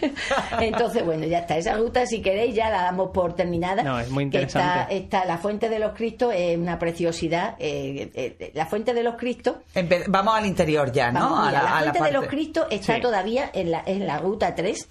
Entonces, 0.65 1.05
bueno, 1.05 1.25
ya 1.25 1.39
está. 1.39 1.57
Esa 1.57 1.75
ruta, 1.75 2.05
si 2.05 2.21
queréis, 2.21 2.55
ya 2.55 2.69
la 2.69 2.83
damos 2.83 3.11
por 3.11 3.33
terminada. 3.35 3.83
No, 3.83 3.99
es 3.99 4.09
muy 4.09 4.23
interesante. 4.23 4.95
Está, 4.95 5.19
está 5.19 5.25
la 5.25 5.37
Fuente 5.37 5.67
de 5.69 5.77
los 5.79 5.91
Cristos, 5.93 6.33
es 6.35 6.57
una 6.57 6.79
preciosidad. 6.79 7.55
eh, 7.59 8.09
eh, 8.15 8.51
la 8.55 8.65
Fuente 8.65 8.93
de 8.93 9.03
los 9.03 9.15
Cristos 9.15 9.57
Empe- 9.75 10.05
Vamos 10.07 10.35
al 10.35 10.45
interior 10.45 10.91
ya, 10.91 11.11
¿no? 11.11 11.19
Vamos, 11.19 11.39
a 11.39 11.47
mira, 11.47 11.63
la, 11.63 11.69
a 11.77 11.79
Fuente 11.81 12.03
de 12.03 12.11
los 12.13 12.25
Cristos 12.27 12.67
está 12.71 12.95
Sí. 12.95 13.01
todavía 13.01 13.49
en 13.53 13.71
la, 13.71 13.83
en 13.85 14.07
la 14.07 14.17
ruta 14.17 14.55
3, 14.55 14.87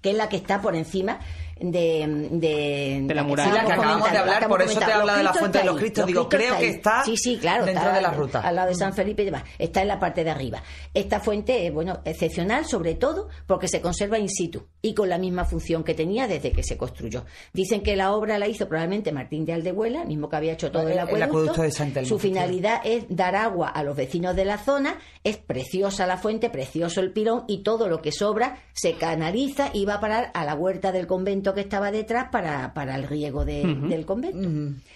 que 0.00 0.10
es 0.10 0.16
la 0.16 0.28
que 0.28 0.36
está 0.36 0.60
por 0.62 0.74
encima. 0.74 1.18
De, 1.60 2.28
de, 2.30 3.02
De 3.04 3.14
la 3.14 3.22
muralla. 3.22 3.50
Sí, 3.50 3.56
la 3.56 3.64
que 3.66 3.72
acabamos 3.72 4.10
de 4.10 4.18
hablar, 4.18 4.48
por 4.48 4.62
eso 4.62 4.78
te 4.78 4.92
hablado 4.92 5.18
de 5.18 5.24
la 5.24 5.34
Fuente 5.34 5.58
de 5.58 5.64
los 5.64 5.76
Cristos. 5.78 6.06
Digo, 6.06 6.28
creo 6.28 6.58
que 6.58 6.68
está 6.68 7.04
sí, 7.04 7.16
sí, 7.16 7.38
claro, 7.38 7.64
dentro 7.64 7.82
está 7.84 7.94
de 7.94 8.02
la 8.02 8.10
ruta. 8.12 8.40
Al 8.40 8.56
lado 8.56 8.68
de 8.68 8.74
San 8.74 8.92
Felipe 8.94 9.22
y 9.22 9.26
demás. 9.26 9.44
Está 9.58 9.82
en 9.82 9.88
la 9.88 9.98
parte 9.98 10.24
de 10.24 10.30
arriba. 10.30 10.62
Esta 10.94 11.20
fuente 11.20 11.66
es, 11.66 11.72
bueno, 11.72 12.00
excepcional, 12.04 12.64
sobre 12.66 12.94
todo 12.94 13.28
porque 13.46 13.68
se 13.68 13.80
conserva 13.80 14.18
in 14.18 14.28
situ 14.28 14.66
y 14.82 14.94
con 14.94 15.08
la 15.08 15.18
misma 15.18 15.44
función 15.44 15.84
que 15.84 15.94
tenía 15.94 16.26
desde 16.26 16.52
que 16.52 16.62
se 16.62 16.76
construyó. 16.76 17.24
Dicen 17.52 17.82
que 17.82 17.96
la 17.96 18.12
obra 18.12 18.38
la 18.38 18.48
hizo 18.48 18.68
probablemente 18.68 19.12
Martín 19.12 19.44
de 19.44 19.52
Aldehuela, 19.52 20.04
mismo 20.04 20.28
que 20.28 20.36
había 20.36 20.52
hecho 20.54 20.70
todo 20.70 20.84
el 20.86 20.92
El 20.92 20.98
acueducto. 21.00 21.24
acueducto 21.24 21.62
de 21.62 21.70
San 21.70 21.92
Telmo, 21.92 22.08
Su 22.08 22.18
finalidad 22.18 22.80
es 22.84 23.04
dar 23.08 23.36
agua 23.36 23.68
a 23.68 23.82
los 23.82 23.96
vecinos 23.96 24.34
de 24.36 24.44
la 24.44 24.58
zona. 24.58 24.98
Es 25.24 25.36
preciosa 25.36 26.06
la 26.06 26.16
fuente, 26.16 26.50
precioso 26.50 27.00
el 27.00 27.12
pilón 27.12 27.44
y 27.48 27.62
todo 27.62 27.88
lo 27.88 28.00
que 28.02 28.12
sobra 28.12 28.58
se 28.72 28.94
canaliza 28.94 29.70
y 29.72 29.84
va 29.84 29.94
a 29.94 30.00
parar 30.00 30.30
a 30.34 30.44
la 30.44 30.54
huerta 30.54 30.92
del 30.92 31.06
convento 31.06 31.49
que 31.54 31.60
estaba 31.60 31.90
detrás 31.90 32.28
para, 32.30 32.72
para 32.74 32.94
el 32.96 33.04
riego 33.06 33.44
de- 33.44 33.62
del 33.88 34.06
convento. 34.06 34.48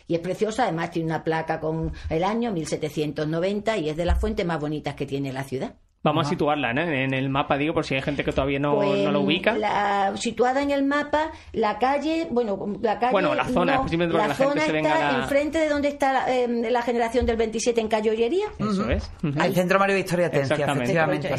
Y 0.07 0.15
es 0.15 0.21
preciosa, 0.21 0.65
además 0.65 0.91
tiene 0.91 1.07
una 1.07 1.25
placa 1.25 1.61
con 1.61 1.93
el 2.11 2.25
año 2.25 2.53
1790 2.53 3.77
y 3.79 3.89
es 3.91 3.97
de 3.97 4.05
las 4.05 4.21
fuentes 4.21 4.45
más 4.47 4.61
bonitas 4.61 4.95
que 4.95 5.07
tiene 5.07 5.33
la 5.33 5.45
ciudad. 5.45 5.75
Vamos 6.05 6.27
a 6.27 6.31
situarla 6.31 6.73
¿no? 6.73 6.83
en 6.83 7.13
el 7.15 7.29
mapa, 7.31 7.57
digo, 7.57 7.75
por 7.75 7.85
si 7.85 7.95
hay 7.97 8.03
gente 8.03 8.23
que 8.23 8.31
todavía 8.31 8.59
no, 8.61 8.77
Pues, 8.77 9.03
no 9.03 9.11
lo 9.11 9.23
ubica. 9.23 9.55
la- 9.59 10.13
situada 10.17 10.63
en 10.63 10.71
el 10.71 10.85
mapa, 10.85 11.33
la 11.53 11.79
calle, 11.79 12.29
bueno, 12.31 12.77
la 12.81 12.99
calle. 13.01 13.11
Bueno, 13.13 13.35
la 13.35 13.45
zona, 13.47 13.77
no, 13.77 14.07
la 14.19 14.35
gente 14.35 14.45
zona 14.45 14.61
se 14.67 14.73
venga 14.73 14.93
está 14.93 15.13
la- 15.13 15.19
enfrente 15.25 15.59
de 15.59 15.69
donde 15.69 15.89
está 15.89 16.13
la, 16.13 16.31
eh, 16.33 16.47
la 16.71 16.83
generación 16.83 17.25
del 17.27 17.37
27 17.37 17.81
en 17.81 17.89
calle 17.89 18.11
Ollería. 18.11 18.47
Eso 18.59 18.89
es. 18.91 19.11
El 19.23 19.55
Centro 19.55 19.79
Mario 19.79 19.97
Victoria 19.97 20.27
Atencia, 20.27 20.55
Exactamente. 20.55 20.93
efectivamente. 20.93 21.31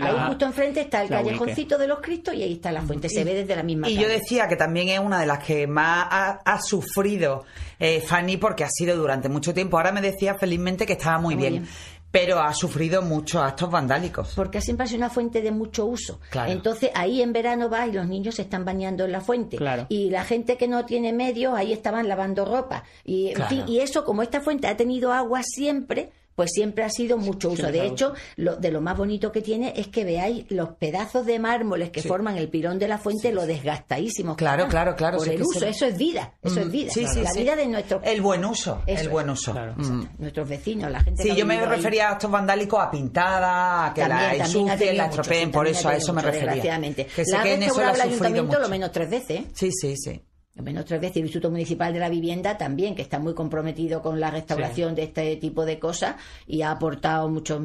la- 0.12 0.22
Ahí 0.22 0.28
justo 0.28 0.44
enfrente 0.46 0.80
está 0.80 1.02
el 1.02 1.10
la 1.10 1.16
ubique. 1.20 1.32
callejoncito 1.38 1.76
de 1.76 1.88
los 1.88 1.98
Cristos 2.00 2.34
y 2.34 2.42
ahí 2.44 2.52
está 2.54 2.70
la 2.70 2.82
fuente. 2.82 3.08
Se 3.08 3.24
ve 3.24 3.34
desde 3.34 3.56
la 3.56 3.62
misma 3.64 3.88
Y 3.88 3.96
calle. 3.96 4.06
yo 4.06 4.08
decía 4.12 4.46
que 4.48 4.54
también 4.56 4.88
es 4.90 5.00
una 5.00 5.18
de 5.18 5.26
las 5.26 5.40
que 5.44 5.66
más 5.66 6.06
ha, 6.08 6.30
ha 6.44 6.60
sufrido 6.60 7.44
eh, 7.80 8.00
Fanny 8.00 8.36
porque 8.36 8.62
ha 8.64 8.68
sido 8.70 8.96
durante 8.96 9.28
mucho 9.28 9.52
tiempo. 9.52 9.76
Ahora 9.76 9.90
me 9.90 10.00
decía 10.00 10.34
felizmente 10.36 10.86
que 10.86 10.92
estaba 10.92 11.18
muy, 11.18 11.34
Muy 11.34 11.42
bien, 11.42 11.52
bien. 11.64 11.68
Pero 12.14 12.38
ha 12.38 12.54
sufrido 12.54 13.02
muchos 13.02 13.42
actos 13.42 13.68
vandálicos. 13.68 14.34
Porque 14.36 14.60
siempre 14.60 14.84
ha 14.84 14.86
sido 14.86 14.98
una 14.98 15.10
fuente 15.10 15.42
de 15.42 15.50
mucho 15.50 15.84
uso. 15.84 16.20
Claro. 16.30 16.52
Entonces 16.52 16.92
ahí 16.94 17.20
en 17.20 17.32
verano 17.32 17.68
vas 17.68 17.88
y 17.88 17.90
los 17.92 18.06
niños 18.06 18.36
se 18.36 18.42
están 18.42 18.64
bañando 18.64 19.04
en 19.04 19.10
la 19.10 19.20
fuente. 19.20 19.56
Claro. 19.56 19.86
Y 19.88 20.10
la 20.10 20.22
gente 20.22 20.56
que 20.56 20.68
no 20.68 20.86
tiene 20.86 21.12
medios, 21.12 21.54
ahí 21.56 21.72
estaban 21.72 22.06
lavando 22.06 22.44
ropa. 22.44 22.84
Y, 23.04 23.30
en 23.30 23.48
fin, 23.48 23.64
y 23.66 23.80
eso, 23.80 24.04
como 24.04 24.22
esta 24.22 24.40
fuente 24.40 24.68
ha 24.68 24.76
tenido 24.76 25.12
agua 25.12 25.42
siempre, 25.42 26.12
pues 26.34 26.50
siempre 26.52 26.84
ha 26.84 26.90
sido 26.90 27.16
mucho 27.18 27.50
uso. 27.50 27.70
De 27.70 27.86
hecho, 27.86 28.14
lo, 28.36 28.56
de 28.56 28.70
lo 28.70 28.80
más 28.80 28.96
bonito 28.96 29.30
que 29.32 29.40
tiene 29.42 29.72
es 29.76 29.88
que 29.88 30.04
veáis 30.04 30.44
los 30.50 30.70
pedazos 30.70 31.26
de 31.26 31.38
mármoles 31.38 31.90
que 31.90 32.02
forman 32.02 32.36
el 32.36 32.48
pilón 32.48 32.78
de 32.78 32.88
la 32.88 32.98
fuente, 32.98 33.32
lo 33.32 33.46
desgastadísimos. 33.46 34.36
Claro, 34.36 34.68
claro, 34.68 34.94
claro, 34.96 35.18
Por 35.18 35.28
el 35.28 35.42
uso, 35.42 35.60
se- 35.60 35.68
eso 35.68 35.86
es 35.86 35.96
vida, 35.96 36.34
eso 36.42 36.60
es 36.60 36.70
vida. 36.70 36.90
Sí, 36.92 37.06
sí, 37.06 37.20
la 37.22 37.32
vida 37.32 37.56
de 37.56 37.66
nuestros 37.66 38.02
El 38.04 38.20
buen 38.20 38.44
uso, 38.44 38.82
Eso 38.86 39.02
el 39.02 39.08
buen 39.08 39.30
uso. 39.30 39.52
Claro. 39.52 39.74
Mm. 39.76 40.04
nuestros 40.18 40.48
vecinos, 40.48 40.90
la 40.90 41.00
gente 41.00 41.22
Sí, 41.22 41.30
que 41.30 41.36
yo 41.36 41.46
me 41.46 41.58
ahí. 41.58 41.66
refería 41.66 42.08
a 42.08 42.12
actos 42.12 42.30
vandálicos 42.30 42.80
a 42.80 42.90
pintada, 42.90 43.86
a 43.86 43.94
que 43.94 44.00
También, 44.02 44.38
la 44.38 44.44
ensucien, 44.44 44.96
la 44.96 45.06
estropeen, 45.06 45.50
por 45.50 45.66
eso 45.68 45.88
a 45.88 45.96
eso 45.96 46.12
me 46.12 46.22
refería. 46.22 46.80
Que 47.04 47.24
sé 47.24 47.32
la 47.32 47.40
ha 47.40 47.42
que 47.42 47.54
en 47.54 47.62
eso 47.62 47.80
el 47.80 48.00
ayuntamiento 48.00 48.58
lo 48.58 48.68
menos 48.68 48.92
tres 48.92 49.10
veces. 49.10 49.30
¿eh? 49.40 49.46
Sí, 49.52 49.70
sí, 49.72 49.96
sí. 49.96 50.20
Menos 50.62 50.84
tres 50.84 51.00
veces. 51.00 51.16
El 51.16 51.24
Instituto 51.24 51.50
Municipal 51.50 51.92
de 51.92 51.98
la 51.98 52.08
Vivienda 52.08 52.56
también, 52.56 52.94
que 52.94 53.02
está 53.02 53.18
muy 53.18 53.34
comprometido 53.34 54.00
con 54.02 54.20
la 54.20 54.30
restauración 54.30 54.94
de 54.94 55.02
este 55.02 55.34
tipo 55.36 55.64
de 55.64 55.80
cosas 55.80 56.14
y 56.46 56.62
ha 56.62 56.70
aportado 56.70 57.28
muchos 57.28 57.60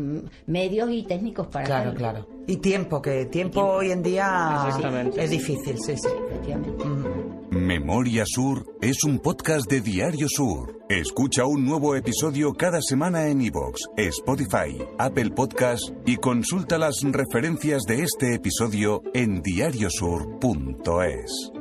medios 0.48 0.90
y 0.92 1.04
técnicos 1.04 1.48
para 1.48 1.66
Claro, 1.66 1.90
hacerlo. 1.92 2.00
claro. 2.00 2.28
Y 2.48 2.58
tiempo, 2.58 3.00
que 3.02 3.26
tiempo 3.28 3.62
hoy 3.64 3.92
en 3.92 4.02
día 4.02 4.68
es 5.18 5.30
difícil, 5.30 5.78
sí, 5.78 5.96
sí. 5.98 6.08
Efectivamente. 6.32 6.84
Memoria 7.52 8.24
Sur 8.26 8.66
es 8.82 9.04
un 9.04 9.20
podcast 9.20 9.70
de 9.70 9.82
Diario 9.82 10.28
Sur. 10.28 10.80
Escucha 10.90 11.46
un 11.46 11.66
nuevo 11.66 11.96
episodio 11.96 12.54
cada 12.54 12.82
semana 12.82 13.28
en 13.28 13.42
iVoox, 13.44 13.82
Spotify, 13.98 14.84
Apple 14.98 15.30
Podcast 15.32 15.92
y 16.08 16.16
consulta 16.18 16.80
las 16.80 16.96
referencias 17.04 17.84
de 17.84 18.02
este 18.02 18.34
episodio 18.34 19.04
en 19.14 19.44
diariosur.es. 19.44 21.52